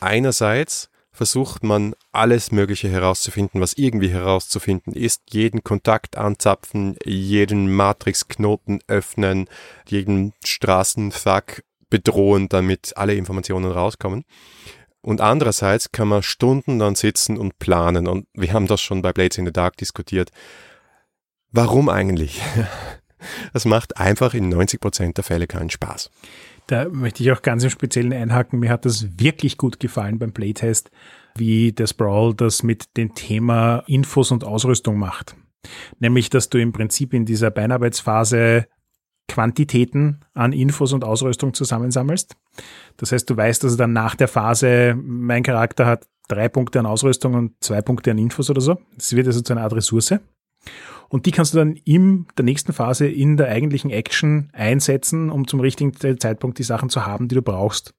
[0.00, 0.87] Einerseits
[1.18, 5.22] versucht man alles Mögliche herauszufinden, was irgendwie herauszufinden ist.
[5.30, 9.48] Jeden Kontakt anzapfen, jeden Matrixknoten öffnen,
[9.88, 14.26] jeden Straßenfuck bedrohen, damit alle Informationen rauskommen.
[15.00, 18.06] Und andererseits kann man Stunden dann sitzen und planen.
[18.06, 20.30] Und wir haben das schon bei Blades in the Dark diskutiert.
[21.50, 22.40] Warum eigentlich?
[23.52, 26.08] Das macht einfach in 90 Prozent der Fälle keinen Spaß.
[26.68, 28.60] Da möchte ich auch ganz im Speziellen einhaken.
[28.60, 30.90] Mir hat das wirklich gut gefallen beim Playtest,
[31.34, 35.34] wie der Sprawl das mit dem Thema Infos und Ausrüstung macht.
[35.98, 38.66] Nämlich, dass du im Prinzip in dieser Beinarbeitsphase
[39.28, 42.36] Quantitäten an Infos und Ausrüstung zusammensammelst.
[42.98, 46.86] Das heißt, du weißt, dass dann nach der Phase, mein Charakter hat drei Punkte an
[46.86, 48.78] Ausrüstung und zwei Punkte an Infos oder so.
[48.94, 50.14] Das wird also zu einer Art Ressource.
[51.08, 55.46] Und die kannst du dann in der nächsten Phase in der eigentlichen Action einsetzen, um
[55.46, 57.94] zum richtigen Zeitpunkt die Sachen zu haben, die du brauchst.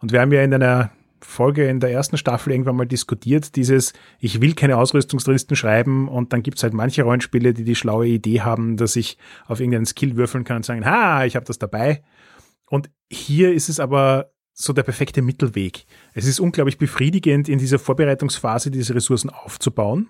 [0.00, 0.90] Und wir haben ja in einer
[1.20, 6.32] Folge in der ersten Staffel irgendwann mal diskutiert, dieses, ich will keine Ausrüstungslisten schreiben und
[6.32, 10.16] dann gibt's halt manche Rollenspiele, die die schlaue Idee haben, dass ich auf irgendeinen Skill
[10.16, 12.02] würfeln kann und sagen, ha, ich habe das dabei.
[12.68, 15.84] Und hier ist es aber so der perfekte Mittelweg.
[16.14, 20.08] Es ist unglaublich befriedigend, in dieser Vorbereitungsphase diese Ressourcen aufzubauen.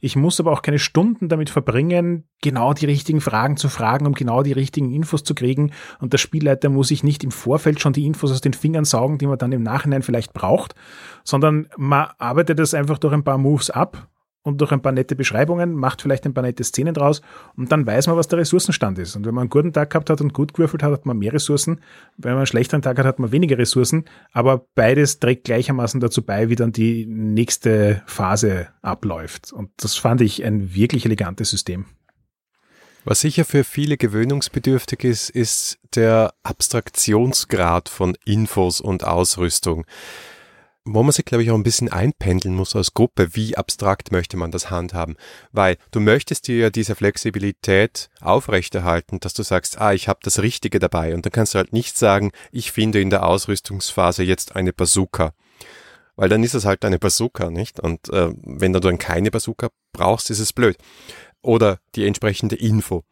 [0.00, 4.12] Ich muss aber auch keine Stunden damit verbringen, genau die richtigen Fragen zu fragen, um
[4.12, 5.72] genau die richtigen Infos zu kriegen.
[5.98, 9.18] Und der Spielleiter muss sich nicht im Vorfeld schon die Infos aus den Fingern saugen,
[9.18, 10.76] die man dann im Nachhinein vielleicht braucht,
[11.24, 14.08] sondern man arbeitet das einfach durch ein paar Moves ab
[14.48, 17.20] und durch ein paar nette Beschreibungen, macht vielleicht ein paar nette Szenen draus
[17.56, 19.14] und dann weiß man, was der Ressourcenstand ist.
[19.14, 21.32] Und wenn man einen guten Tag gehabt hat und gut gewürfelt hat, hat man mehr
[21.32, 21.80] Ressourcen.
[22.16, 24.06] Wenn man einen schlechteren Tag hat, hat man weniger Ressourcen.
[24.32, 29.52] Aber beides trägt gleichermaßen dazu bei, wie dann die nächste Phase abläuft.
[29.52, 31.84] Und das fand ich ein wirklich elegantes System.
[33.04, 39.86] Was sicher für viele gewöhnungsbedürftig ist, ist der Abstraktionsgrad von Infos und Ausrüstung
[40.94, 44.36] wo man sich, glaube ich, auch ein bisschen einpendeln muss als Gruppe, wie abstrakt möchte
[44.36, 45.16] man das handhaben.
[45.52, 50.40] Weil du möchtest dir ja diese Flexibilität aufrechterhalten, dass du sagst, ah, ich habe das
[50.40, 51.14] Richtige dabei.
[51.14, 55.32] Und dann kannst du halt nicht sagen, ich finde in der Ausrüstungsphase jetzt eine Bazooka.
[56.16, 57.78] Weil dann ist es halt eine Bazooka, nicht?
[57.78, 60.76] Und äh, wenn du dann keine Bazooka brauchst, ist es blöd.
[61.42, 63.04] Oder die entsprechende Info.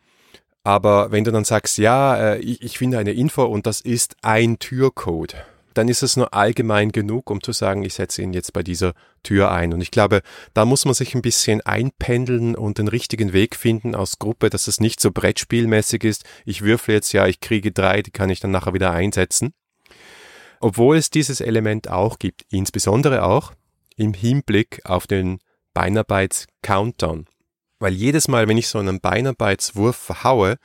[0.64, 4.16] Aber wenn du dann sagst, ja, äh, ich, ich finde eine Info und das ist
[4.22, 5.36] ein Türcode
[5.76, 8.94] dann ist es nur allgemein genug, um zu sagen, ich setze ihn jetzt bei dieser
[9.22, 9.74] Tür ein.
[9.74, 10.22] Und ich glaube,
[10.54, 14.68] da muss man sich ein bisschen einpendeln und den richtigen Weg finden aus Gruppe, dass
[14.68, 16.24] es nicht so Brettspielmäßig ist.
[16.44, 19.52] Ich würfle jetzt ja, ich kriege drei, die kann ich dann nachher wieder einsetzen.
[20.60, 23.52] Obwohl es dieses Element auch gibt, insbesondere auch
[23.96, 25.38] im Hinblick auf den
[25.74, 27.26] Beinarbeits-Countdown.
[27.78, 30.56] Weil jedes Mal, wenn ich so einen Beinarbeitswurf verhaue,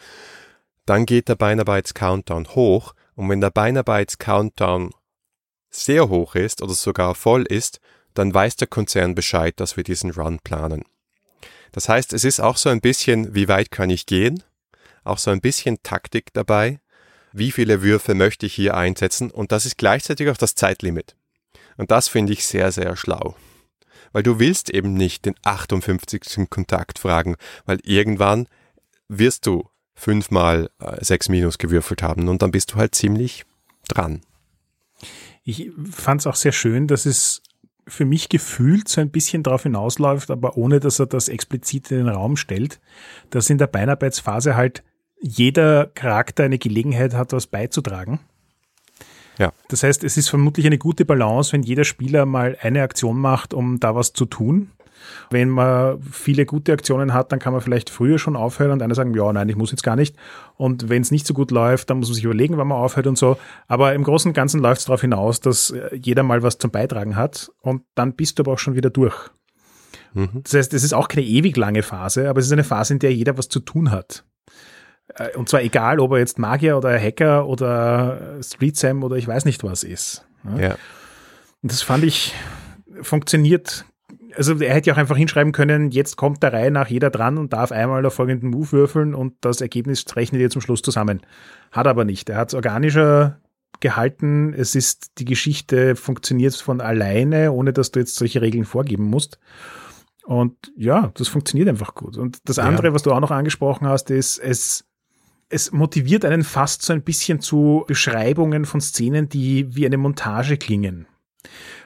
[0.86, 4.91] dann geht der Beinarbeits-Countdown hoch und wenn der Beinarbeits-Countdown
[5.72, 7.80] sehr hoch ist oder sogar voll ist,
[8.14, 10.84] dann weiß der Konzern Bescheid, dass wir diesen Run planen.
[11.72, 14.44] Das heißt, es ist auch so ein bisschen, wie weit kann ich gehen,
[15.04, 16.80] auch so ein bisschen Taktik dabei,
[17.32, 21.16] wie viele Würfe möchte ich hier einsetzen und das ist gleichzeitig auch das Zeitlimit.
[21.78, 23.36] Und das finde ich sehr, sehr schlau.
[24.12, 26.50] Weil du willst eben nicht den 58.
[26.50, 28.48] Kontakt fragen, weil irgendwann
[29.08, 33.46] wirst du fünfmal äh, sechs Minus gewürfelt haben und dann bist du halt ziemlich
[33.88, 34.22] dran.
[35.44, 37.42] Ich fand es auch sehr schön, dass es
[37.88, 41.98] für mich gefühlt so ein bisschen darauf hinausläuft, aber ohne dass er das explizit in
[41.98, 42.80] den Raum stellt,
[43.32, 44.84] dass in der Beinarbeitsphase halt
[45.20, 48.20] jeder Charakter eine Gelegenheit hat, was beizutragen.
[49.38, 49.54] Ja.
[49.70, 53.54] Das heißt, es ist vermutlich eine gute Balance, wenn jeder Spieler mal eine Aktion macht,
[53.54, 54.72] um da was zu tun.
[55.30, 58.96] Wenn man viele gute Aktionen hat, dann kann man vielleicht früher schon aufhören und einer
[58.96, 60.16] sagen, ja, nein, ich muss jetzt gar nicht.
[60.58, 63.08] Und wenn es nicht so gut läuft, dann muss man sich überlegen, wann man aufhört
[63.08, 63.38] und so.
[63.68, 66.72] Aber im Großen und Ganzen läuft es darauf hinaus, dass äh, jeder mal was zum
[66.72, 69.30] Beitragen hat und dann bist du aber auch schon wieder durch.
[70.14, 70.42] Mhm.
[70.44, 73.00] Das heißt, es ist auch keine ewig lange Phase, aber es ist eine Phase, in
[73.00, 74.26] der jeder was zu tun hat.
[75.16, 79.28] Äh, und zwar egal, ob er jetzt Magier oder Hacker oder Street Sam oder ich
[79.28, 80.26] weiß nicht was ist.
[80.58, 80.76] Ja.
[81.62, 82.34] Und das fand ich,
[83.02, 83.86] funktioniert
[84.36, 87.38] also er hätte ja auch einfach hinschreiben können, jetzt kommt der Reihe nach jeder dran
[87.38, 91.22] und darf einmal auf folgenden Move würfeln und das Ergebnis rechnet ihr zum Schluss zusammen.
[91.72, 92.30] Hat aber nicht.
[92.30, 93.39] Er hat es organischer
[93.80, 94.54] gehalten.
[94.54, 99.39] Es ist, die Geschichte funktioniert von alleine, ohne dass du jetzt solche Regeln vorgeben musst.
[100.24, 102.17] Und ja, das funktioniert einfach gut.
[102.17, 102.94] Und das andere, ja.
[102.94, 104.86] was du auch noch angesprochen hast, ist, es,
[105.50, 110.58] es motiviert einen fast so ein bisschen zu Beschreibungen von Szenen, die wie eine Montage
[110.58, 111.08] klingen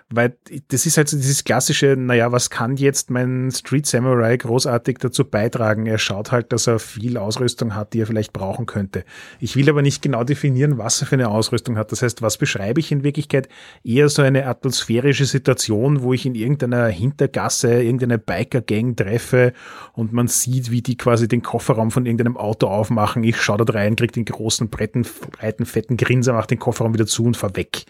[0.10, 0.38] weil
[0.68, 5.26] das ist halt so dieses klassische, naja, was kann jetzt mein Street Samurai großartig dazu
[5.26, 5.88] beitragen?
[5.88, 9.04] Er schaut halt, dass er viel Ausrüstung hat, die er vielleicht brauchen könnte.
[9.40, 11.92] Ich will aber nicht genau definieren, was er für eine Ausrüstung hat.
[11.92, 13.50] Das heißt, was beschreibe ich in Wirklichkeit?
[13.84, 19.54] Eher so eine atmosphärische Situation, wo ich in irgendeiner Hintergasse irgendeine Biker-Gang treffe
[19.94, 23.24] und man sieht, wie die quasi den Kofferraum von irgendeinem Auto aufmachen.
[23.24, 27.24] Ich schaue dort rein, kriege den großen, breiten, fetten Grinser, mache den Kofferraum wieder zu
[27.24, 27.86] und fahr weg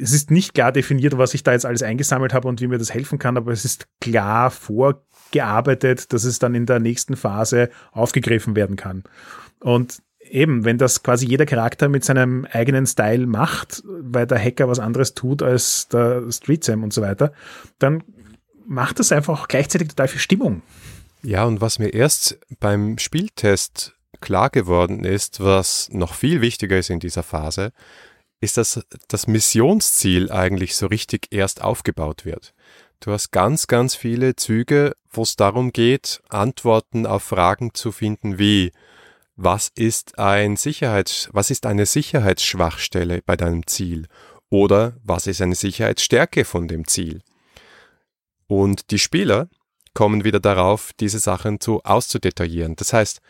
[0.00, 2.78] es ist nicht klar definiert, was ich da jetzt alles eingesammelt habe und wie mir
[2.78, 7.70] das helfen kann, aber es ist klar vorgearbeitet, dass es dann in der nächsten Phase
[7.92, 9.04] aufgegriffen werden kann.
[9.60, 14.68] Und eben, wenn das quasi jeder Charakter mit seinem eigenen Style macht, weil der Hacker
[14.68, 17.32] was anderes tut als der Street Sam und so weiter,
[17.78, 18.02] dann
[18.66, 20.62] macht das einfach auch gleichzeitig total viel Stimmung.
[21.22, 26.90] Ja, und was mir erst beim Spieltest klar geworden ist, was noch viel wichtiger ist
[26.90, 27.72] in dieser Phase,
[28.40, 32.54] ist, dass das Missionsziel eigentlich so richtig erst aufgebaut wird.
[33.00, 38.38] Du hast ganz, ganz viele Züge, wo es darum geht, Antworten auf Fragen zu finden
[38.38, 38.72] wie
[39.42, 44.06] was ist ein Sicherheits, was ist eine Sicherheitsschwachstelle bei deinem Ziel?
[44.50, 47.22] Oder was ist eine Sicherheitsstärke von dem Ziel?
[48.46, 49.48] Und die Spieler
[49.94, 52.76] kommen wieder darauf, diese Sachen zu auszudetaillieren.
[52.76, 53.20] Das heißt,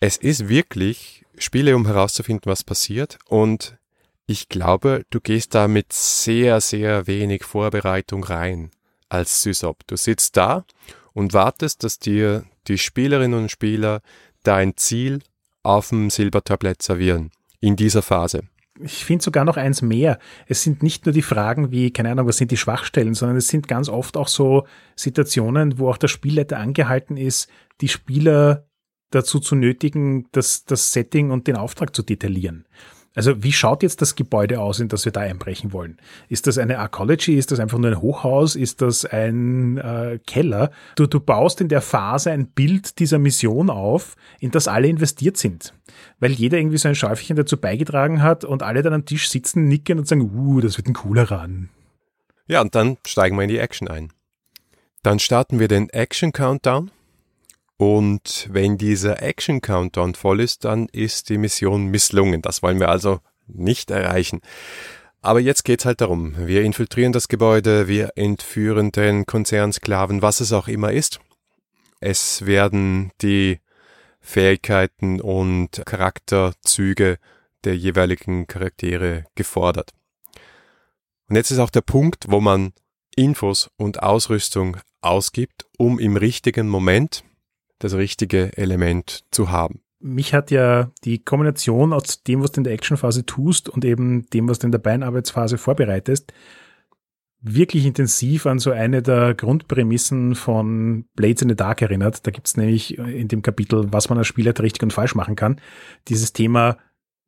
[0.00, 3.76] es ist wirklich Spiele, um herauszufinden, was passiert und
[4.26, 8.70] ich glaube, du gehst da mit sehr, sehr wenig Vorbereitung rein
[9.08, 9.86] als Sysop.
[9.86, 10.64] Du sitzt da
[11.12, 14.00] und wartest, dass dir die Spielerinnen und Spieler
[14.42, 15.20] dein Ziel
[15.62, 18.42] auf dem Silbertablett servieren in dieser Phase.
[18.80, 20.18] Ich finde sogar noch eins mehr.
[20.46, 23.48] Es sind nicht nur die Fragen wie, keine Ahnung, was sind die Schwachstellen, sondern es
[23.48, 27.48] sind ganz oft auch so Situationen, wo auch der Spielleiter angehalten ist,
[27.80, 28.66] die Spieler
[29.10, 32.66] dazu zu nötigen, das, das Setting und den Auftrag zu detaillieren.
[33.14, 35.98] Also wie schaut jetzt das Gebäude aus, in das wir da einbrechen wollen?
[36.28, 37.38] Ist das eine Arcology?
[37.38, 38.56] Ist das einfach nur ein Hochhaus?
[38.56, 40.70] Ist das ein äh, Keller?
[40.96, 45.36] Du, du baust in der Phase ein Bild dieser Mission auf, in das alle investiert
[45.36, 45.74] sind.
[46.18, 49.68] Weil jeder irgendwie so ein Schäufchen dazu beigetragen hat und alle dann am Tisch sitzen,
[49.68, 51.68] nicken und sagen, uh, das wird ein cooler Run.
[52.46, 54.12] Ja, und dann steigen wir in die Action ein.
[55.02, 56.90] Dann starten wir den Action Countdown.
[57.84, 62.40] Und wenn dieser Action Countdown voll ist, dann ist die Mission misslungen.
[62.40, 64.40] Das wollen wir also nicht erreichen.
[65.20, 66.34] Aber jetzt geht's halt darum.
[66.46, 71.20] Wir infiltrieren das Gebäude, wir entführen den Konzernsklaven, was es auch immer ist.
[72.00, 73.60] Es werden die
[74.18, 77.18] Fähigkeiten und Charakterzüge
[77.64, 79.90] der jeweiligen Charaktere gefordert.
[81.28, 82.72] Und jetzt ist auch der Punkt, wo man
[83.14, 87.24] Infos und Ausrüstung ausgibt, um im richtigen Moment
[87.78, 89.80] das richtige Element zu haben.
[90.00, 94.26] Mich hat ja die Kombination aus dem, was du in der Actionphase tust und eben
[94.30, 96.32] dem, was du in der Beinarbeitsphase vorbereitest,
[97.40, 102.26] wirklich intensiv an so eine der Grundprämissen von Blades in the Dark erinnert.
[102.26, 105.60] Da gibt's nämlich in dem Kapitel, was man als Spieler richtig und falsch machen kann,
[106.08, 106.78] dieses Thema,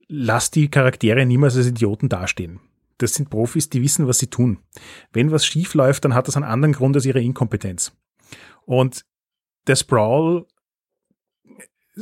[0.09, 2.61] lass die Charaktere niemals als Idioten dastehen.
[2.99, 4.59] Das sind Profis, die wissen, was sie tun.
[5.13, 7.93] Wenn was schief läuft, dann hat das einen anderen Grund als ihre Inkompetenz.
[8.65, 9.05] Und
[9.67, 10.47] der Sprawl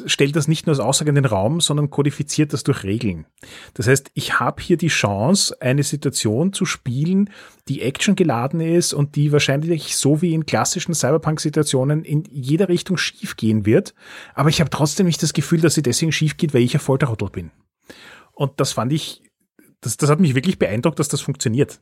[0.06, 3.26] stellt das nicht nur als Aussage in den Raum, sondern kodifiziert das durch Regeln.
[3.74, 7.30] Das heißt, ich habe hier die Chance, eine Situation zu spielen,
[7.68, 12.96] die Action geladen ist und die wahrscheinlich so wie in klassischen Cyberpunk-Situationen in jeder Richtung
[12.96, 13.94] schief gehen wird.
[14.34, 16.80] Aber ich habe trotzdem nicht das Gefühl, dass sie deswegen schief geht, weil ich ein
[16.80, 17.50] Folterrottel bin.
[18.32, 19.22] Und das fand ich,
[19.80, 21.80] das, das hat mich wirklich beeindruckt, dass das funktioniert.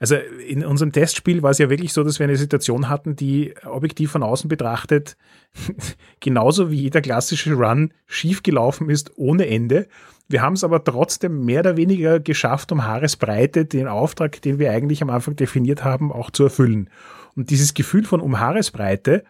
[0.00, 3.54] Also in unserem Testspiel war es ja wirklich so, dass wir eine Situation hatten, die
[3.64, 5.18] objektiv von außen betrachtet
[6.20, 9.88] genauso wie jeder klassische Run schiefgelaufen ist ohne Ende.
[10.26, 14.72] Wir haben es aber trotzdem mehr oder weniger geschafft, um Haaresbreite den Auftrag, den wir
[14.72, 16.88] eigentlich am Anfang definiert haben, auch zu erfüllen.
[17.36, 19.24] Und dieses Gefühl von um Haaresbreite,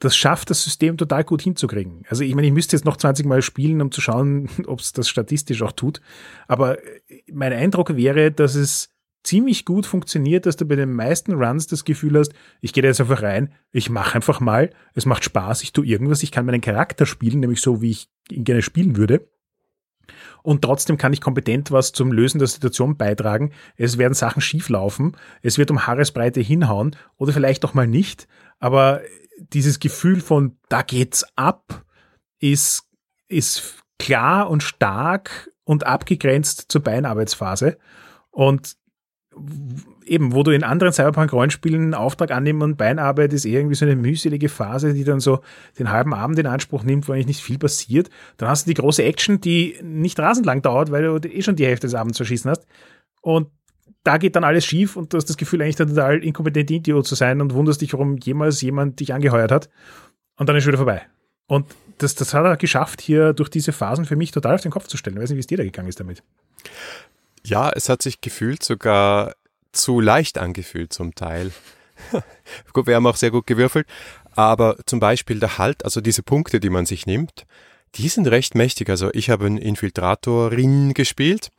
[0.00, 2.02] das schafft das System total gut hinzukriegen.
[2.08, 4.92] Also ich meine, ich müsste jetzt noch 20 Mal spielen, um zu schauen, ob es
[4.92, 6.00] das statistisch auch tut.
[6.48, 6.78] Aber
[7.30, 8.88] mein Eindruck wäre, dass es
[9.22, 12.88] ziemlich gut funktioniert, dass du bei den meisten Runs das Gefühl hast, ich gehe da
[12.88, 16.46] jetzt einfach rein, ich mache einfach mal, es macht Spaß, ich tue irgendwas, ich kann
[16.46, 19.28] meinen Charakter spielen, nämlich so, wie ich ihn gerne spielen würde.
[20.42, 23.52] Und trotzdem kann ich kompetent was zum Lösen der Situation beitragen.
[23.76, 28.26] Es werden Sachen schieflaufen, es wird um Haaresbreite hinhauen oder vielleicht auch mal nicht.
[28.58, 29.02] Aber
[29.38, 31.84] dieses Gefühl von da geht's ab
[32.40, 32.88] ist,
[33.28, 37.78] ist klar und stark und abgegrenzt zur Beinarbeitsphase.
[38.30, 38.76] Und
[40.04, 44.48] eben, wo du in anderen Cyberpunk-Rollenspielen Auftrag annehmen und Beinarbeit ist irgendwie so eine mühselige
[44.48, 45.40] Phase, die dann so
[45.78, 48.10] den halben Abend in Anspruch nimmt, wo eigentlich nicht viel passiert.
[48.36, 51.56] Dann hast du die große Action, die nicht rasend lang dauert, weil du eh schon
[51.56, 52.66] die Hälfte des Abends verschießen hast.
[53.20, 53.48] Und
[54.04, 57.14] da geht dann alles schief und du hast das Gefühl, eigentlich total inkompetent Idiot zu
[57.14, 59.70] sein und wunderst dich, warum jemals jemand dich angeheuert hat.
[60.36, 61.02] Und dann ist wieder vorbei.
[61.46, 61.66] Und
[61.98, 64.88] das, das hat er geschafft, hier durch diese Phasen für mich total auf den Kopf
[64.88, 65.16] zu stellen.
[65.16, 66.22] Ich weiß nicht, wie es dir da gegangen ist damit.
[67.44, 69.34] Ja, es hat sich gefühlt sogar
[69.72, 71.52] zu leicht angefühlt zum Teil.
[72.72, 73.86] gut, wir haben auch sehr gut gewürfelt,
[74.34, 77.46] aber zum Beispiel der Halt, also diese Punkte, die man sich nimmt,
[77.96, 78.88] die sind recht mächtig.
[78.88, 81.50] Also ich habe einen Infiltratorin gespielt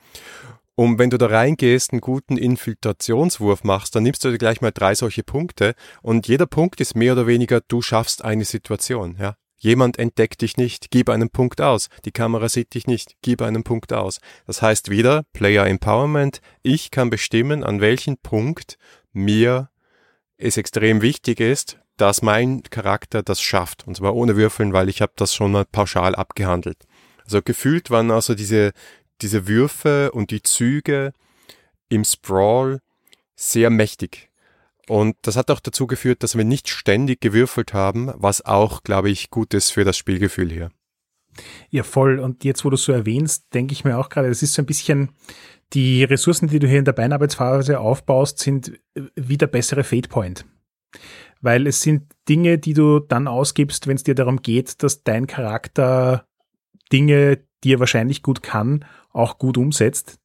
[0.75, 4.71] und wenn du da reingehst, einen guten Infiltrationswurf machst, dann nimmst du dir gleich mal
[4.71, 9.35] drei solche Punkte und jeder Punkt ist mehr oder weniger, du schaffst eine Situation, ja.
[9.63, 11.87] Jemand entdeckt dich nicht, gib einen Punkt aus.
[12.03, 14.19] Die Kamera sieht dich nicht, gib einen Punkt aus.
[14.45, 16.41] Das heißt wieder Player Empowerment.
[16.63, 18.77] Ich kann bestimmen, an welchem Punkt
[19.13, 19.69] mir
[20.35, 23.87] es extrem wichtig ist, dass mein Charakter das schafft.
[23.87, 26.83] Und zwar ohne Würfeln, weil ich habe das schon mal pauschal abgehandelt.
[27.23, 28.73] Also gefühlt waren also diese,
[29.21, 31.13] diese Würfe und die Züge
[31.87, 32.81] im Sprawl
[33.37, 34.29] sehr mächtig.
[34.89, 39.09] Und das hat auch dazu geführt, dass wir nicht ständig gewürfelt haben, was auch, glaube
[39.09, 40.71] ich, gut ist für das Spielgefühl hier.
[41.69, 42.19] Ja, voll.
[42.19, 44.65] Und jetzt, wo du so erwähnst, denke ich mir auch gerade, das ist so ein
[44.65, 45.09] bisschen,
[45.73, 48.73] die Ressourcen, die du hier in der Beinarbeitsphase aufbaust, sind
[49.15, 50.45] wie der bessere Fade Point.
[51.41, 55.25] Weil es sind Dinge, die du dann ausgibst, wenn es dir darum geht, dass dein
[55.27, 56.27] Charakter
[56.91, 60.19] Dinge, die er wahrscheinlich gut kann, auch gut umsetzt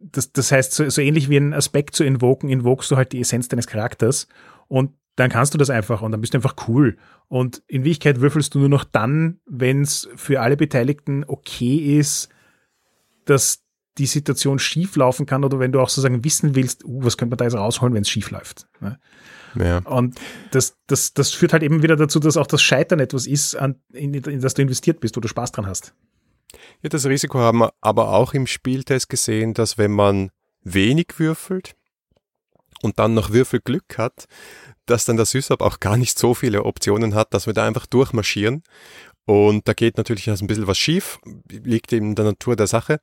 [0.00, 3.20] das, das heißt, so, so ähnlich wie ein Aspekt zu invoken, invokst du halt die
[3.20, 4.28] Essenz deines Charakters
[4.68, 6.98] und dann kannst du das einfach und dann bist du einfach cool.
[7.28, 12.28] Und in Wirklichkeit würfelst du nur noch dann, wenn es für alle Beteiligten okay ist,
[13.24, 13.64] dass
[13.98, 17.30] die Situation schief laufen kann oder wenn du auch sozusagen wissen willst, uh, was könnte
[17.30, 18.66] man da jetzt rausholen, wenn es schief läuft.
[18.80, 18.98] Ne?
[19.58, 19.78] Ja.
[19.78, 23.54] Und das, das, das führt halt eben wieder dazu, dass auch das Scheitern etwas ist,
[23.54, 25.94] an, in, in das du investiert bist, wo du Spaß dran hast.
[26.82, 30.30] Ja, das Risiko haben wir aber auch im Spieltest gesehen, dass wenn man
[30.62, 31.74] wenig würfelt
[32.82, 34.26] und dann noch Würfelglück hat,
[34.86, 37.86] dass dann der SysOp auch gar nicht so viele Optionen hat, dass wir da einfach
[37.86, 38.62] durchmarschieren.
[39.24, 41.18] Und da geht natürlich ein bisschen was schief,
[41.50, 43.00] liegt in der Natur der Sache.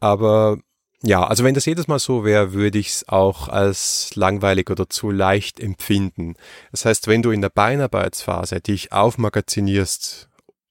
[0.00, 0.58] Aber
[1.02, 4.88] ja, also wenn das jedes Mal so wäre, würde ich es auch als langweilig oder
[4.88, 6.34] zu leicht empfinden.
[6.72, 10.28] Das heißt, wenn du in der Beinarbeitsphase dich aufmagazinierst,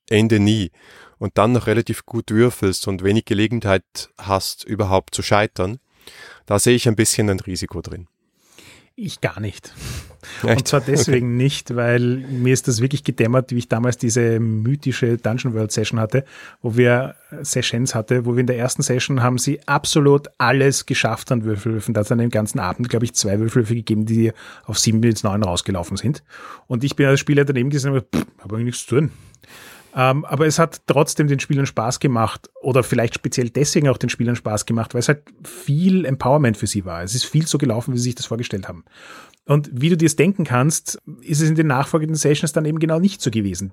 [0.09, 0.71] Ende nie,
[1.19, 5.79] und dann noch relativ gut würfelst und wenig Gelegenheit hast, überhaupt zu scheitern,
[6.45, 8.07] da sehe ich ein bisschen ein Risiko drin.
[8.99, 9.71] Ich gar nicht.
[10.41, 10.57] Echt?
[10.57, 11.43] Und zwar deswegen okay.
[11.43, 15.99] nicht, weil mir ist das wirklich gedämmert, wie ich damals diese mythische Dungeon World Session
[15.99, 16.25] hatte,
[16.63, 21.31] wo wir Sessions hatte, wo wir in der ersten Session haben sie absolut alles geschafft
[21.31, 21.93] an Würfelwürfen.
[21.93, 24.31] Da hat es an dem ganzen Abend, glaube ich, zwei Würfelwürfe gegeben, die
[24.65, 26.23] auf sieben bis neun rausgelaufen sind.
[26.65, 28.05] Und ich bin als Spieler daneben gesessen und
[28.39, 29.11] habe eigentlich nichts zu tun.
[29.97, 34.11] Ähm, aber es hat trotzdem den Spielern Spaß gemacht oder vielleicht speziell deswegen auch den
[34.11, 37.01] Spielern Spaß gemacht, weil es halt viel Empowerment für sie war.
[37.01, 38.85] Es ist viel so gelaufen, wie sie sich das vorgestellt haben.
[39.45, 42.77] Und wie du dir es denken kannst, ist es in den nachfolgenden Sessions dann eben
[42.77, 43.71] genau nicht so gewesen.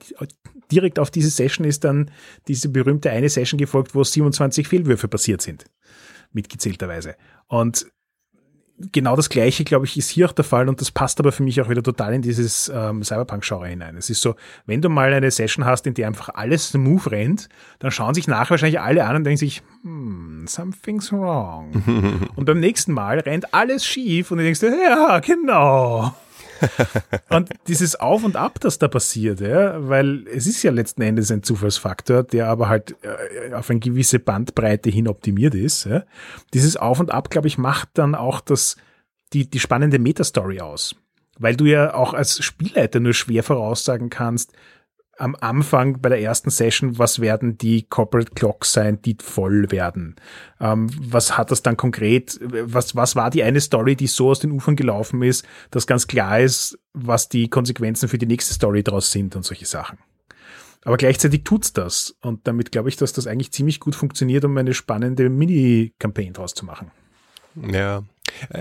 [0.72, 2.10] Direkt auf diese Session ist dann
[2.48, 5.66] diese berühmte eine Session gefolgt, wo 27 Fehlwürfe passiert sind.
[6.32, 7.16] Mitgezählterweise.
[7.48, 7.86] Und
[8.78, 11.42] genau das Gleiche, glaube ich, ist hier auch der Fall und das passt aber für
[11.42, 13.96] mich auch wieder total in dieses ähm, Cyberpunk-Genre hinein.
[13.96, 14.34] Es ist so,
[14.66, 17.48] wenn du mal eine Session hast, in der einfach alles smooth rennt,
[17.78, 22.28] dann schauen sich nachher wahrscheinlich alle an und denken sich, hmm, something's wrong.
[22.36, 26.14] und beim nächsten Mal rennt alles schief und du denkst, ja, genau.
[27.30, 31.30] und dieses Auf und Ab, das da passiert, ja, weil es ist ja letzten Endes
[31.30, 35.84] ein Zufallsfaktor, der aber halt äh, auf eine gewisse Bandbreite hin optimiert ist.
[35.84, 36.04] Ja.
[36.52, 38.76] Dieses Auf und Ab, glaube ich, macht dann auch das,
[39.32, 40.96] die, die spannende Metastory aus.
[41.38, 44.52] Weil du ja auch als Spielleiter nur schwer voraussagen kannst,
[45.18, 50.16] am Anfang bei der ersten Session, was werden die Corporate Clocks sein, die voll werden?
[50.60, 52.38] Ähm, was hat das dann konkret?
[52.40, 56.06] Was, was war die eine Story, die so aus den Ufern gelaufen ist, dass ganz
[56.06, 59.98] klar ist, was die Konsequenzen für die nächste Story daraus sind und solche Sachen.
[60.84, 62.14] Aber gleichzeitig tut's das.
[62.20, 66.54] Und damit glaube ich, dass das eigentlich ziemlich gut funktioniert, um eine spannende Mini-Campaign draus
[66.54, 66.90] zu machen.
[67.56, 68.02] Ja,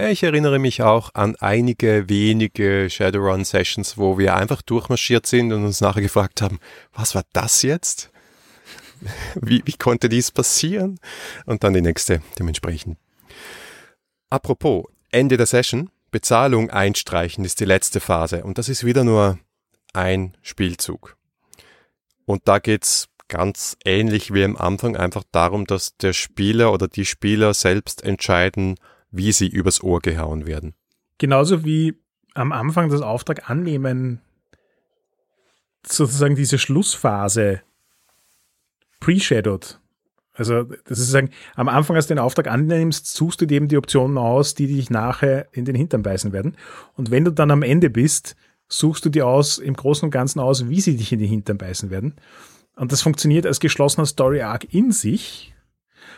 [0.09, 5.81] ich erinnere mich auch an einige wenige Shadowrun-Sessions, wo wir einfach durchmarschiert sind und uns
[5.81, 6.59] nachher gefragt haben,
[6.93, 8.09] was war das jetzt?
[9.35, 10.97] Wie, wie konnte dies passieren?
[11.45, 12.97] Und dann die nächste dementsprechend.
[14.29, 19.39] Apropos, Ende der Session, Bezahlung einstreichen ist die letzte Phase und das ist wieder nur
[19.93, 21.17] ein Spielzug.
[22.25, 27.05] Und da geht's ganz ähnlich wie am Anfang einfach darum, dass der Spieler oder die
[27.05, 28.75] Spieler selbst entscheiden,
[29.13, 30.73] wie sie übers Ohr gehauen werden.
[31.19, 31.93] Genauso wie
[32.33, 34.19] am Anfang das Auftrag annehmen,
[35.85, 37.61] sozusagen diese Schlussphase
[38.99, 39.79] pre-shadowed.
[40.35, 43.67] Also, das ist sagen, am Anfang, als du den Auftrag annimmst, suchst du dir eben
[43.67, 46.57] die Optionen aus, die dich nachher in den Hintern beißen werden.
[46.95, 48.35] Und wenn du dann am Ende bist,
[48.67, 51.59] suchst du dir aus, im Großen und Ganzen aus, wie sie dich in den Hintern
[51.59, 52.15] beißen werden.
[52.75, 55.53] Und das funktioniert als geschlossener Story Arc in sich,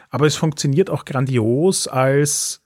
[0.10, 2.62] aber es funktioniert auch grandios als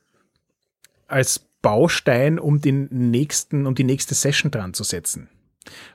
[1.09, 5.29] als Baustein, um den nächsten, um die nächste Session dran zu setzen.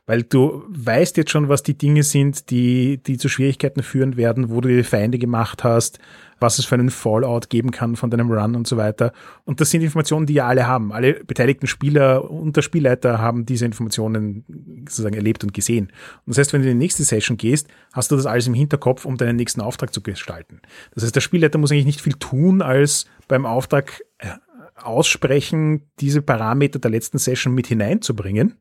[0.06, 4.50] Weil du weißt jetzt schon, was die Dinge sind, die, die zu Schwierigkeiten führen werden,
[4.50, 5.98] wo du die Feinde gemacht hast,
[6.38, 9.12] was es für einen Fallout geben kann von deinem Run und so weiter.
[9.44, 10.92] Und das sind Informationen, die ja alle haben.
[10.92, 14.44] Alle beteiligten Spieler und der Spielleiter haben diese Informationen
[14.86, 15.86] sozusagen erlebt und gesehen.
[16.26, 18.54] Und das heißt, wenn du in die nächste Session gehst, hast du das alles im
[18.54, 20.60] Hinterkopf, um deinen nächsten Auftrag zu gestalten.
[20.94, 24.28] Das heißt, der Spielleiter muss eigentlich nicht viel tun, als beim Auftrag äh,
[24.74, 28.56] aussprechen, diese Parameter der letzten Session mit hineinzubringen.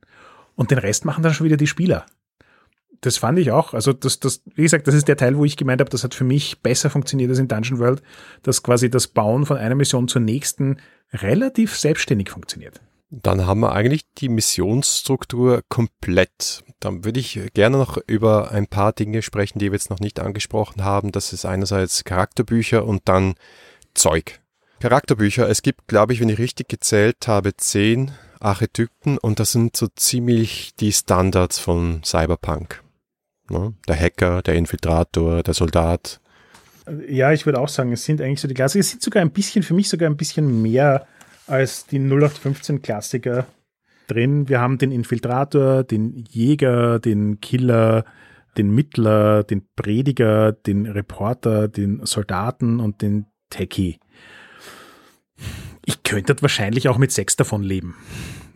[0.55, 2.05] Und den Rest machen dann schon wieder die Spieler.
[3.01, 3.73] Das fand ich auch.
[3.73, 6.13] Also, das, das, wie gesagt, das ist der Teil, wo ich gemeint habe, das hat
[6.13, 8.01] für mich besser funktioniert als in Dungeon World,
[8.43, 10.77] dass quasi das Bauen von einer Mission zur nächsten
[11.11, 12.79] relativ selbstständig funktioniert.
[13.09, 16.63] Dann haben wir eigentlich die Missionsstruktur komplett.
[16.79, 20.19] Dann würde ich gerne noch über ein paar Dinge sprechen, die wir jetzt noch nicht
[20.19, 21.11] angesprochen haben.
[21.11, 23.35] Das ist einerseits Charakterbücher und dann
[23.93, 24.41] Zeug.
[24.83, 25.47] Charakterbücher.
[25.47, 28.11] Es gibt, glaube ich, wenn ich richtig gezählt habe, zehn
[28.41, 32.83] Archetypen und das sind so ziemlich die Standards von Cyberpunk.
[33.49, 33.73] Ne?
[33.87, 36.19] Der Hacker, der Infiltrator, der Soldat.
[37.07, 38.81] Ja, ich würde auch sagen, es sind eigentlich so die Klassiker.
[38.81, 41.07] Es sind sogar ein bisschen, für mich sogar ein bisschen mehr
[41.47, 43.47] als die 0815 Klassiker
[44.07, 44.49] drin.
[44.49, 48.03] Wir haben den Infiltrator, den Jäger, den Killer,
[48.57, 53.97] den Mittler, den Prediger, den Reporter, den Soldaten und den Techie
[55.85, 57.95] ich könnte wahrscheinlich auch mit sechs davon leben.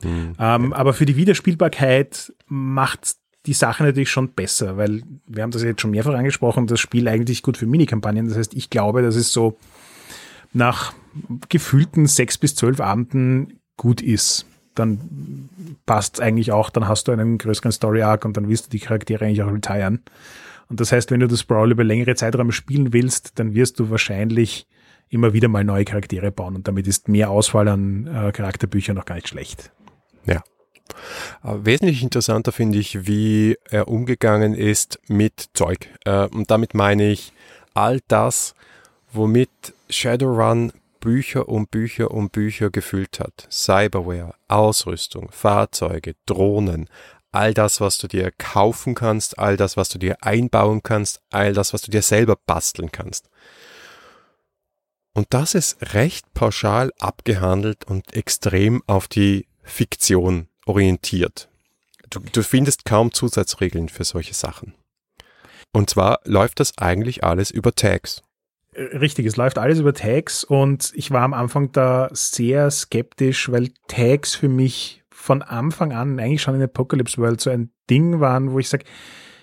[0.04, 0.34] Mhm.
[0.40, 3.16] Ähm, aber für die Wiederspielbarkeit macht
[3.46, 7.08] die Sache natürlich schon besser, weil wir haben das jetzt schon mehrfach angesprochen, das Spiel
[7.08, 8.28] eigentlich gut für Minikampagnen.
[8.28, 9.58] Das heißt, ich glaube, dass es so
[10.54, 10.94] nach
[11.50, 14.46] gefühlten sechs bis zwölf Abenden gut ist.
[14.76, 15.50] Dann
[15.86, 18.70] passt es eigentlich auch, dann hast du einen größeren Story Arc und dann wirst du
[18.70, 20.04] die Charaktere eigentlich auch retiren.
[20.70, 23.90] Und das heißt, wenn du das Brawl über längere Zeiträume spielen willst, dann wirst du
[23.90, 24.68] wahrscheinlich
[25.10, 29.05] immer wieder mal neue Charaktere bauen und damit ist mehr Auswahl an äh, Charakterbüchern noch
[29.05, 29.72] gar nicht schlecht.
[30.26, 30.43] Ja.
[31.41, 35.89] Aber wesentlich interessanter finde ich, wie er umgegangen ist mit Zeug.
[36.05, 37.34] Äh, und damit meine ich
[37.74, 38.55] all das,
[39.12, 39.49] womit
[39.89, 43.47] Shadowrun Bücher um Bücher um Bücher gefüllt hat.
[43.51, 46.89] Cyberware, Ausrüstung, Fahrzeuge, Drohnen,
[47.32, 51.53] all das, was du dir kaufen kannst, all das, was du dir einbauen kannst, all
[51.53, 53.30] das, was du dir selber basteln kannst.
[55.18, 61.49] Und das ist recht pauschal abgehandelt und extrem auf die Fiktion orientiert.
[62.11, 64.76] Du, du findest kaum Zusatzregeln für solche Sachen.
[65.74, 68.22] Und zwar läuft das eigentlich alles über Tags.
[68.76, 73.72] Richtig, es läuft alles über Tags und ich war am Anfang da sehr skeptisch, weil
[73.88, 78.51] Tags für mich von Anfang an eigentlich schon in Apocalypse World so ein Ding waren,
[78.51, 78.86] wo ich sage,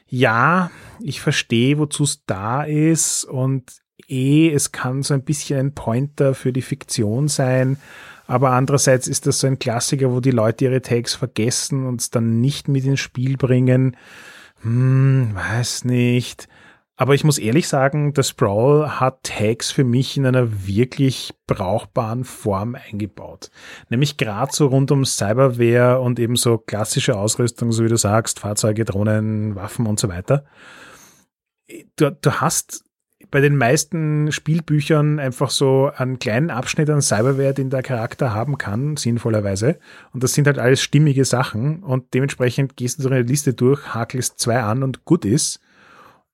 [0.06, 0.70] ja,
[1.00, 6.34] ich verstehe, wozu es da ist und eh, es kann so ein bisschen ein Pointer
[6.34, 7.78] für die Fiktion sein,
[8.26, 12.10] aber andererseits ist das so ein Klassiker, wo die Leute ihre Tags vergessen und es
[12.10, 13.96] dann nicht mit ins Spiel bringen.
[14.62, 16.48] Hm, weiß nicht.
[16.96, 22.24] Aber ich muss ehrlich sagen, das Sprawl hat Tags für mich in einer wirklich brauchbaren
[22.24, 23.50] Form eingebaut.
[23.90, 28.38] Nämlich gerade so rund um Cyberware und eben so klassische Ausrüstung, so wie du sagst,
[28.38, 30.44] Fahrzeuge, Drohnen, Waffen und so weiter.
[31.96, 32.84] Du, du hast
[33.34, 38.58] bei den meisten Spielbüchern einfach so einen kleinen Abschnitt an Cyberware, den der Charakter haben
[38.58, 39.80] kann, sinnvollerweise.
[40.12, 43.92] Und das sind halt alles stimmige Sachen und dementsprechend gehst du so eine Liste durch,
[43.92, 45.58] hakelst zwei an und gut ist.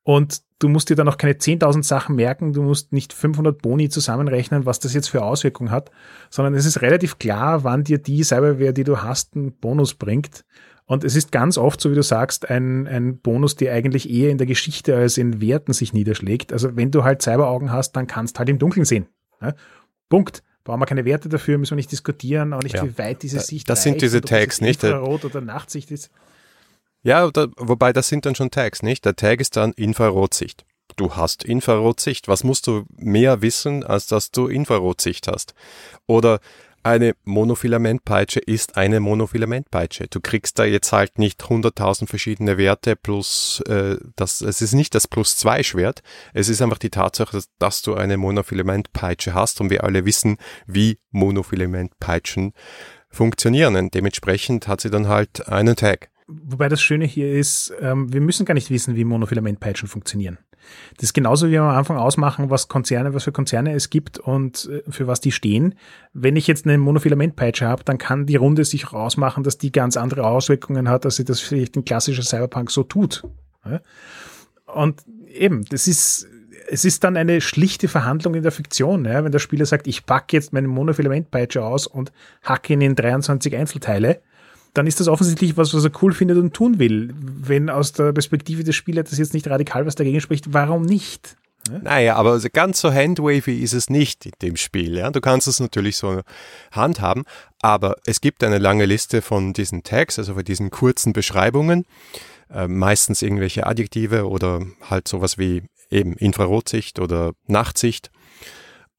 [0.02, 3.88] Und du musst dir dann auch keine 10.000 Sachen merken, du musst nicht 500 Boni
[3.88, 5.90] zusammenrechnen, was das jetzt für Auswirkungen hat,
[6.28, 10.44] sondern es ist relativ klar, wann dir die Cyberware, die du hast, einen Bonus bringt.
[10.90, 14.28] Und es ist ganz oft, so wie du sagst, ein, ein Bonus, der eigentlich eher
[14.30, 16.52] in der Geschichte als in Werten sich niederschlägt.
[16.52, 19.06] Also wenn du halt Cyberaugen hast, dann kannst du halt im Dunkeln sehen.
[19.40, 19.54] Ne?
[20.08, 20.42] Punkt.
[20.64, 22.82] Brauchen wir keine Werte dafür, müssen wir nicht diskutieren, auch nicht, ja.
[22.82, 24.82] wie weit diese Sicht Das sind diese Tags, nicht?
[24.82, 26.10] Infrarot oder Nachtsicht ist.
[27.04, 29.04] Ja, da, wobei das sind dann schon Tags, nicht?
[29.04, 30.64] Der Tag ist dann Infrarotsicht.
[30.96, 32.26] Du hast Infrarotsicht.
[32.26, 35.54] Was musst du mehr wissen, als dass du Infrarotsicht hast?
[36.08, 36.40] Oder
[36.82, 40.06] eine Monofilamentpeitsche ist eine Monofilamentpeitsche.
[40.08, 44.94] Du kriegst da jetzt halt nicht 100.000 verschiedene Werte plus, äh, das, es ist nicht
[44.94, 46.02] das plus zwei Schwert.
[46.32, 50.38] Es ist einfach die Tatsache, dass, dass du eine Monofilamentpeitsche hast und wir alle wissen,
[50.66, 52.52] wie Monofilamentpeitschen
[53.10, 53.76] funktionieren.
[53.76, 56.10] Und dementsprechend hat sie dann halt einen Tag.
[56.26, 60.38] Wobei das Schöne hier ist, ähm, wir müssen gar nicht wissen, wie Monofilamentpeitschen funktionieren.
[60.96, 64.18] Das ist genauso wie wir am Anfang ausmachen, was Konzerne, was für Konzerne es gibt
[64.18, 65.74] und äh, für was die stehen.
[66.12, 69.96] Wenn ich jetzt eine Monofilamentpeitsche habe, dann kann die Runde sich rausmachen, dass die ganz
[69.96, 73.22] andere Auswirkungen hat, als sie das vielleicht ein klassischer Cyberpunk so tut.
[74.66, 76.26] Und eben, das ist,
[76.68, 80.36] es ist dann eine schlichte Verhandlung in der Fiktion, wenn der Spieler sagt, ich packe
[80.36, 84.20] jetzt meine Monofilamentpeitsche aus und hacke ihn in 23 Einzelteile
[84.74, 87.12] dann ist das offensichtlich was, was er cool findet und tun will.
[87.16, 91.36] Wenn aus der Perspektive des Spielers das jetzt nicht radikal was dagegen spricht, warum nicht?
[91.68, 91.78] Ja?
[91.78, 94.96] Naja, aber ganz so handwavy ist es nicht in dem Spiel.
[94.96, 95.10] Ja?
[95.10, 96.22] Du kannst es natürlich so
[96.72, 97.24] handhaben,
[97.60, 101.84] aber es gibt eine lange Liste von diesen Tags, also von diesen kurzen Beschreibungen,
[102.52, 108.10] äh, meistens irgendwelche Adjektive oder halt sowas wie eben Infrarotsicht oder Nachtsicht.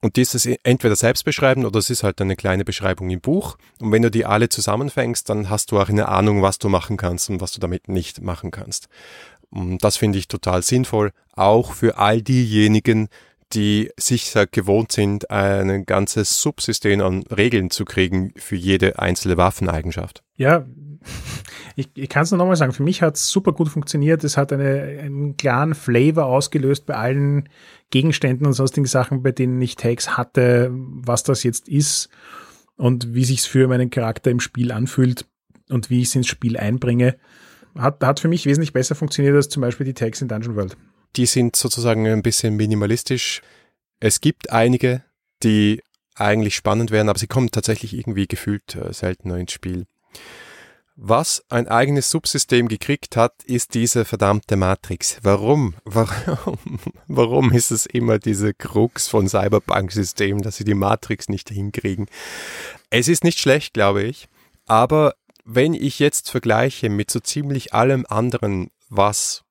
[0.02, 3.22] Und die ist es entweder selbst beschreiben oder es ist halt eine kleine Beschreibung im
[3.22, 3.58] Buch.
[3.80, 6.98] Und wenn du die alle zusammenfängst, dann hast du auch eine Ahnung, was du machen
[6.98, 8.88] kannst und was du damit nicht machen kannst.
[9.52, 13.10] Und das finde ich total sinnvoll, auch für all diejenigen,
[13.54, 20.24] die sich gewohnt sind, ein ganzes Subsystem an Regeln zu kriegen für jede einzelne Waffeneigenschaft.
[20.38, 20.66] Ja,
[21.76, 24.24] ich, ich kann es nur nochmal sagen, für mich hat es super gut funktioniert.
[24.24, 27.50] Es hat eine, einen klaren Flavor ausgelöst bei allen
[27.90, 32.10] Gegenständen und sonstigen Sachen, bei denen ich Tags hatte, was das jetzt ist
[32.76, 35.26] und wie sich's für meinen Charakter im Spiel anfühlt
[35.70, 37.18] und wie ich es ins Spiel einbringe.
[37.78, 40.78] Hat, hat für mich wesentlich besser funktioniert als zum Beispiel die Tags in Dungeon World.
[41.16, 43.42] Die sind sozusagen ein bisschen minimalistisch.
[44.00, 45.04] Es gibt einige,
[45.44, 45.82] die
[46.16, 49.86] eigentlich spannend wären, aber sie kommen tatsächlich irgendwie gefühlt äh, seltener ins Spiel.
[50.96, 55.20] Was ein eigenes Subsystem gekriegt hat, ist diese verdammte Matrix.
[55.24, 55.76] Warum?
[55.86, 56.58] Warum?
[57.08, 62.08] Warum ist es immer diese Krux von Cyberpunk-Systemen, dass sie die Matrix nicht hinkriegen?
[62.90, 64.28] Es ist nicht schlecht, glaube ich,
[64.66, 65.16] aber
[65.46, 69.44] wenn ich jetzt vergleiche mit so ziemlich allem anderen, was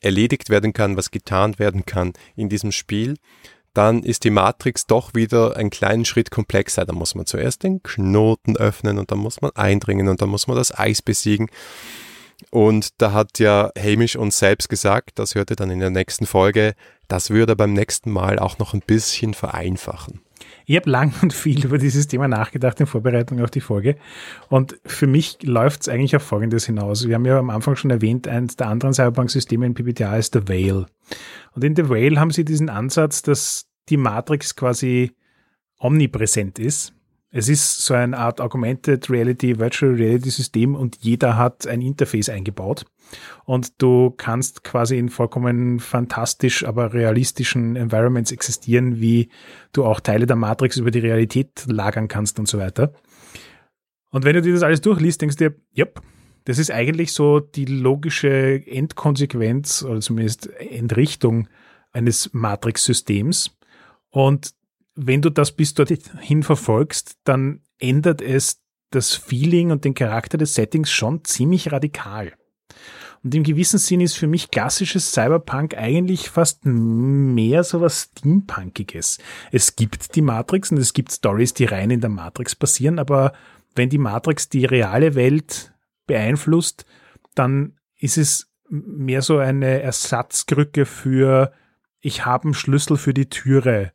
[0.00, 3.16] erledigt werden kann, was getan werden kann in diesem Spiel,
[3.76, 6.86] dann ist die Matrix doch wieder einen kleinen Schritt komplexer.
[6.86, 10.46] Da muss man zuerst den Knoten öffnen und dann muss man eindringen und dann muss
[10.46, 11.50] man das Eis besiegen.
[12.50, 16.74] Und da hat ja Hamish uns selbst gesagt, das hörte dann in der nächsten Folge,
[17.08, 20.20] das würde beim nächsten Mal auch noch ein bisschen vereinfachen.
[20.64, 23.96] Ich habe lang und viel über dieses Thema nachgedacht in Vorbereitung auf die Folge.
[24.48, 27.06] Und für mich läuft es eigentlich auf Folgendes hinaus.
[27.06, 30.48] Wir haben ja am Anfang schon erwähnt, eines der anderen Cyberpunk-Systeme in PBTA ist The
[30.48, 30.86] Veil.
[31.54, 35.12] Und in The Veil haben sie diesen Ansatz, dass die Matrix quasi
[35.78, 36.95] omnipräsent ist.
[37.36, 42.30] Es ist so eine Art Augmented Reality, Virtual Reality System und jeder hat ein Interface
[42.30, 42.86] eingebaut.
[43.44, 49.28] Und du kannst quasi in vollkommen fantastisch, aber realistischen Environments existieren, wie
[49.74, 52.94] du auch Teile der Matrix über die Realität lagern kannst und so weiter.
[54.10, 56.00] Und wenn du dir das alles durchliest, denkst du dir, yep,
[56.46, 61.48] Das ist eigentlich so die logische Endkonsequenz oder zumindest Entrichtung
[61.92, 63.50] eines Matrix-Systems.
[64.08, 64.54] Und
[64.96, 70.54] wenn du das bis dorthin verfolgst, dann ändert es das Feeling und den Charakter des
[70.54, 72.32] Settings schon ziemlich radikal.
[73.22, 79.18] Und im gewissen Sinn ist für mich klassisches Cyberpunk eigentlich fast mehr so was Steampunkiges.
[79.52, 83.32] Es gibt die Matrix und es gibt Stories, die rein in der Matrix passieren, aber
[83.74, 85.74] wenn die Matrix die reale Welt
[86.06, 86.86] beeinflusst,
[87.34, 91.52] dann ist es mehr so eine Ersatzkrücke für
[92.00, 93.92] ich habe einen Schlüssel für die Türe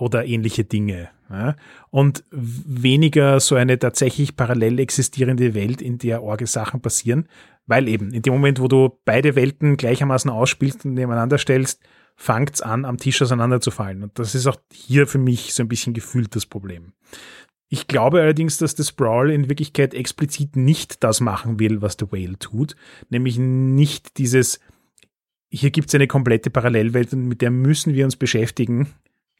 [0.00, 1.10] oder ähnliche Dinge.
[1.28, 1.56] Ja?
[1.90, 7.28] Und weniger so eine tatsächlich parallel existierende Welt, in der orge Sachen passieren,
[7.66, 11.80] weil eben in dem Moment, wo du beide Welten gleichermaßen ausspielst und nebeneinander stellst,
[12.16, 14.02] fangt's an, am Tisch auseinanderzufallen.
[14.02, 16.92] Und das ist auch hier für mich so ein bisschen gefühlt das Problem.
[17.68, 22.10] Ich glaube allerdings, dass das Brawl in Wirklichkeit explizit nicht das machen will, was The
[22.10, 22.74] Whale tut,
[23.10, 24.58] nämlich nicht dieses,
[25.50, 28.88] hier gibt's eine komplette Parallelwelt und mit der müssen wir uns beschäftigen,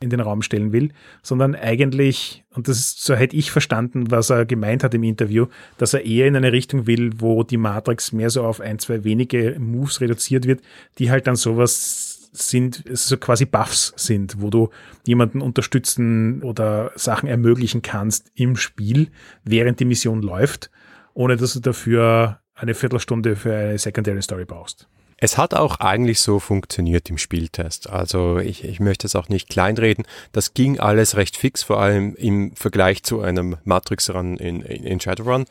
[0.03, 0.93] in den Raum stellen will,
[1.23, 5.47] sondern eigentlich, und das ist, so hätte ich verstanden, was er gemeint hat im Interview,
[5.77, 9.05] dass er eher in eine Richtung will, wo die Matrix mehr so auf ein, zwei
[9.05, 10.63] wenige Moves reduziert wird,
[10.99, 14.71] die halt dann sowas sind, so quasi Buffs sind, wo du
[15.05, 19.09] jemanden unterstützen oder Sachen ermöglichen kannst im Spiel,
[19.45, 20.71] während die Mission läuft,
[21.13, 24.89] ohne dass du dafür eine Viertelstunde für eine Secondary Story brauchst.
[25.23, 27.91] Es hat auch eigentlich so funktioniert im Spieltest.
[27.91, 30.07] Also ich, ich möchte es auch nicht kleinreden.
[30.33, 34.99] Das ging alles recht fix, vor allem im Vergleich zu einem Matrix-Run in, in, in
[34.99, 35.45] Shadowrun.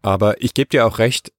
[0.00, 1.32] Aber ich gebe dir auch recht,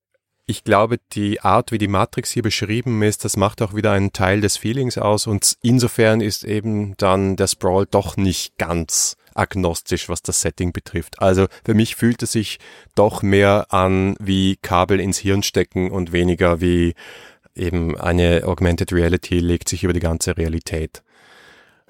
[0.45, 4.13] ich glaube, die Art, wie die Matrix hier beschrieben ist, das macht auch wieder einen
[4.13, 10.09] Teil des Feelings aus und insofern ist eben dann der Sprawl doch nicht ganz agnostisch,
[10.09, 11.21] was das Setting betrifft.
[11.21, 12.59] Also für mich fühlt es sich
[12.95, 16.95] doch mehr an wie Kabel ins Hirn stecken und weniger wie
[17.55, 21.03] eben eine Augmented Reality legt sich über die ganze Realität.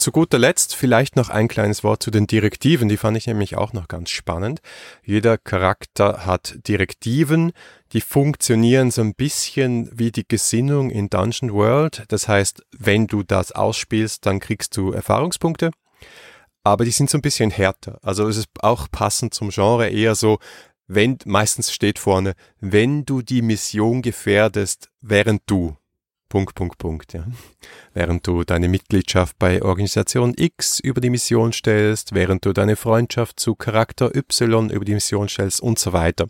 [0.02, 3.56] Zu guter Letzt vielleicht noch ein kleines Wort zu den Direktiven, die fand ich nämlich
[3.56, 4.60] auch noch ganz spannend.
[5.04, 7.52] Jeder Charakter hat Direktiven,
[7.94, 12.06] die funktionieren so ein bisschen wie die Gesinnung in Dungeon World.
[12.08, 15.70] Das heißt, wenn du das ausspielst, dann kriegst du Erfahrungspunkte.
[16.64, 18.00] Aber die sind so ein bisschen härter.
[18.02, 20.40] Also es ist auch passend zum Genre eher so,
[20.94, 25.78] wenn, meistens steht vorne, wenn du die Mission gefährdest, während du,
[26.28, 27.26] Punkt, Punkt, Punkt, ja.
[27.94, 33.40] Während du deine Mitgliedschaft bei Organisation X über die Mission stellst, während du deine Freundschaft
[33.40, 36.28] zu Charakter Y über die Mission stellst und so weiter.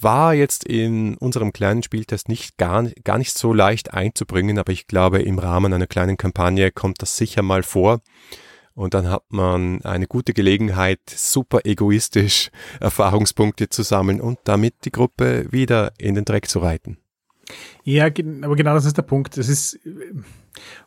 [0.00, 4.86] War jetzt in unserem kleinen Spieltest nicht gar, gar nicht so leicht einzubringen, aber ich
[4.86, 8.00] glaube, im Rahmen einer kleinen Kampagne kommt das sicher mal vor.
[8.74, 12.50] Und dann hat man eine gute Gelegenheit, super egoistisch
[12.80, 16.98] Erfahrungspunkte zu sammeln und damit die Gruppe wieder in den Dreck zu reiten.
[17.82, 19.36] Ja, aber genau das ist der Punkt.
[19.36, 19.80] Das ist,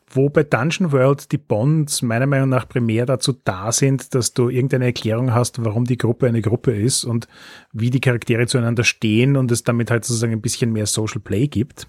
[0.09, 4.49] wo bei Dungeon World die Bonds meiner Meinung nach primär dazu da sind, dass du
[4.49, 7.27] irgendeine Erklärung hast, warum die Gruppe eine Gruppe ist und
[7.73, 11.47] wie die Charaktere zueinander stehen und es damit halt sozusagen ein bisschen mehr Social Play
[11.47, 11.87] gibt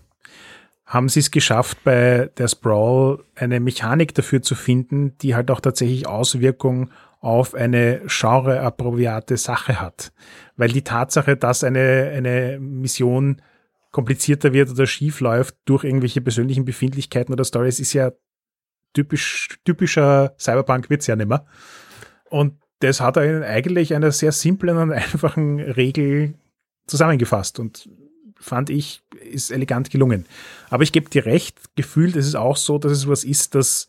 [0.87, 5.61] haben sie es geschafft, bei der Sprawl eine Mechanik dafür zu finden, die halt auch
[5.61, 10.13] tatsächlich Auswirkungen auf eine genre-appropriate Sache hat.
[10.57, 13.41] Weil die Tatsache, dass eine, eine Mission
[13.93, 18.13] komplizierter wird oder schief läuft durch irgendwelche persönlichen Befindlichkeiten oder Stories, ist ja
[18.93, 21.47] typisch, typischer Cyberpunk wird's ja nimmer.
[22.29, 26.35] Und das hat er eigentlich einer sehr simplen und einfachen Regel
[26.87, 27.59] zusammengefasst.
[27.59, 27.89] Und
[28.39, 29.04] fand ich,
[29.35, 30.27] ist elegant gelungen.
[30.71, 33.89] Aber ich gebe dir recht, gefühlt ist es auch so, dass es was ist, das,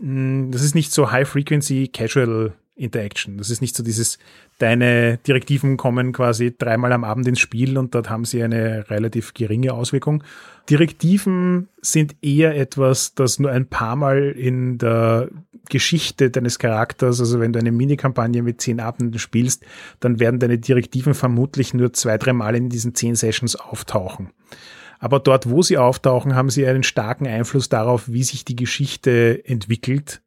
[0.00, 3.36] mh, mm, das ist nicht so High-Frequency Casual Interaction.
[3.36, 4.18] Das ist nicht so dieses,
[4.58, 9.34] deine Direktiven kommen quasi dreimal am Abend ins Spiel und dort haben sie eine relativ
[9.34, 10.24] geringe Auswirkung.
[10.70, 15.28] Direktiven sind eher etwas, das nur ein paar Mal in der
[15.68, 19.64] Geschichte deines Charakters, also wenn du eine Minikampagne mit zehn Abenden spielst,
[20.00, 24.30] dann werden deine Direktiven vermutlich nur zwei, drei Mal in diesen zehn Sessions auftauchen.
[24.98, 29.42] Aber dort, wo sie auftauchen, haben sie einen starken Einfluss darauf, wie sich die Geschichte
[29.44, 30.22] entwickelt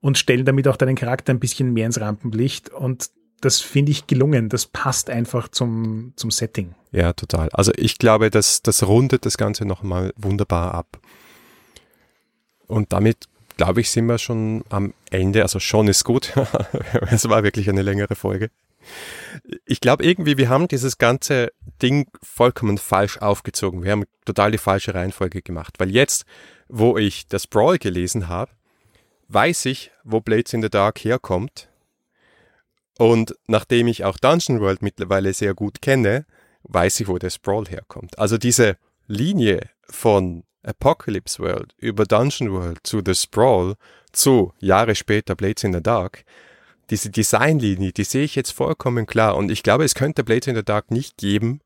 [0.00, 2.70] und stellen damit auch deinen Charakter ein bisschen mehr ins Rampenlicht.
[2.70, 3.10] Und
[3.40, 4.48] das finde ich gelungen.
[4.48, 6.74] Das passt einfach zum, zum Setting.
[6.92, 7.48] Ja, total.
[7.52, 10.98] Also ich glaube, das, das rundet das Ganze nochmal wunderbar ab.
[12.66, 13.28] Und damit,
[13.58, 15.42] glaube ich, sind wir schon am Ende.
[15.42, 16.32] Also schon ist gut.
[17.10, 18.50] es war wirklich eine längere Folge.
[19.66, 21.52] Ich glaube irgendwie, wir haben dieses ganze
[21.82, 23.82] Ding vollkommen falsch aufgezogen.
[23.82, 25.74] Wir haben total die falsche Reihenfolge gemacht.
[25.78, 26.24] Weil jetzt,
[26.68, 28.52] wo ich das Brawl gelesen habe,
[29.28, 31.68] weiß ich, wo Blades in the Dark herkommt.
[32.96, 36.24] Und nachdem ich auch Dungeon World mittlerweile sehr gut kenne,
[36.62, 38.18] weiß ich, wo der Sprawl herkommt.
[38.18, 43.74] Also diese Linie von Apocalypse World über Dungeon World zu The Sprawl
[44.12, 46.24] zu Jahre später Blades in the Dark,
[46.90, 49.36] diese Designlinie, die sehe ich jetzt vollkommen klar.
[49.36, 51.60] Und ich glaube, es könnte Blades in the Dark nicht geben,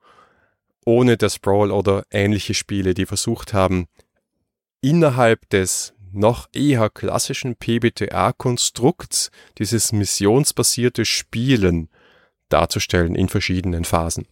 [0.85, 3.87] ohne das Sprawl oder ähnliche Spiele, die versucht haben,
[4.81, 11.89] innerhalb des noch eher klassischen PBTA-Konstrukts dieses missionsbasierte Spielen
[12.49, 14.27] darzustellen in verschiedenen Phasen.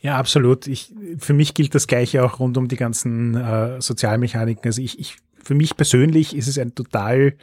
[0.00, 0.66] Ja, absolut.
[0.66, 4.64] Ich, für mich gilt das Gleiche auch rund um die ganzen äh, Sozialmechaniken.
[4.64, 7.34] Also ich, ich, für mich persönlich ist es ein total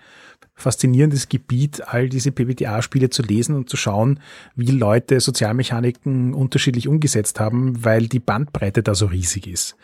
[0.56, 4.20] faszinierendes Gebiet, all diese PBTA-Spiele zu lesen und zu schauen,
[4.56, 9.78] wie Leute Sozialmechaniken unterschiedlich umgesetzt haben, weil die Bandbreite da so riesig ist.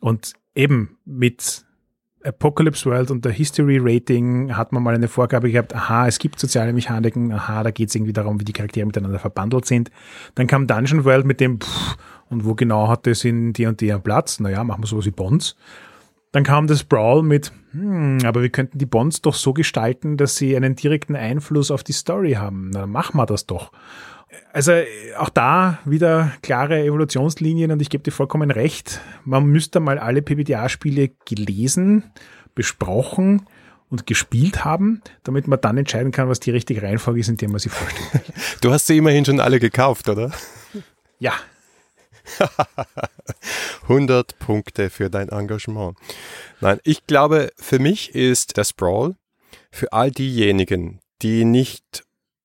[0.00, 1.64] Und eben mit
[2.22, 6.38] Apocalypse World und der History Rating hat man mal eine Vorgabe gehabt, aha, es gibt
[6.38, 9.90] soziale Mechaniken, aha, da geht es irgendwie darum, wie die Charaktere miteinander verbandelt sind.
[10.34, 11.96] Dann kam Dungeon World mit dem, pff,
[12.28, 14.38] und wo genau hat es in die und der Platz?
[14.38, 15.56] Naja, machen wir sowas wie Bonds.
[16.32, 20.36] Dann kam das Brawl mit, hm, aber wir könnten die Bonds doch so gestalten, dass
[20.36, 22.70] sie einen direkten Einfluss auf die Story haben.
[22.72, 23.72] Na, dann machen wir das doch.
[24.52, 24.72] Also
[25.16, 29.00] auch da wieder klare Evolutionslinien und ich gebe dir vollkommen recht.
[29.24, 32.12] Man müsste mal alle PBTA-Spiele gelesen,
[32.54, 33.46] besprochen
[33.88, 37.48] und gespielt haben, damit man dann entscheiden kann, was die richtige Reihenfolge ist, in der
[37.48, 38.24] man sie vorstellt.
[38.60, 40.30] Du hast sie immerhin schon alle gekauft, oder?
[41.18, 41.34] Ja,
[43.82, 45.96] 100 Punkte für dein Engagement.
[46.60, 49.16] Nein, ich glaube, für mich ist das Brawl
[49.70, 52.04] für all diejenigen, die nicht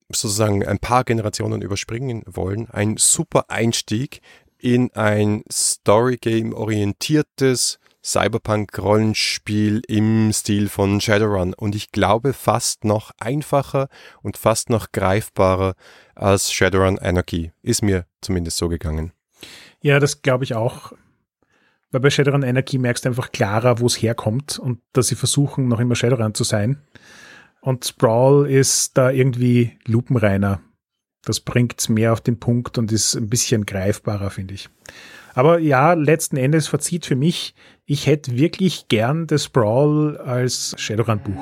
[0.09, 4.21] sozusagen ein paar Generationen überspringen wollen, ein super Einstieg
[4.59, 13.89] in ein Storygame orientiertes Cyberpunk-Rollenspiel im Stil von Shadowrun und ich glaube fast noch einfacher
[14.21, 15.73] und fast noch greifbarer
[16.13, 17.51] als Shadowrun Anarchy.
[17.63, 19.11] Ist mir zumindest so gegangen.
[19.81, 20.93] Ja, das glaube ich auch.
[21.91, 25.67] Weil bei Shadowrun Energy merkst du einfach klarer, wo es herkommt und dass sie versuchen,
[25.67, 26.81] noch immer Shadowrun zu sein.
[27.65, 30.61] Und Sprawl ist da irgendwie lupenreiner.
[31.23, 34.69] Das bringt es mehr auf den Punkt und ist ein bisschen greifbarer, finde ich.
[35.33, 37.55] Aber ja, letzten Endes verzieht für mich,
[37.85, 41.41] ich hätte wirklich gern das Sprawl als Shadowrun-Buch.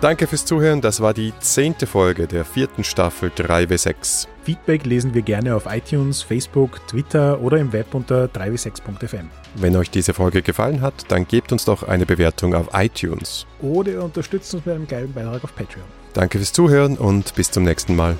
[0.00, 0.80] Danke fürs Zuhören.
[0.80, 4.26] Das war die zehnte Folge der vierten Staffel 3W6.
[4.44, 9.28] Feedback lesen wir gerne auf iTunes, Facebook, Twitter oder im Web unter 3w6.fm.
[9.56, 13.44] Wenn euch diese Folge gefallen hat, dann gebt uns doch eine Bewertung auf iTunes.
[13.60, 15.84] Oder ihr unterstützt uns mit einem geilen Beitrag auf Patreon.
[16.14, 18.16] Danke fürs Zuhören und bis zum nächsten Mal.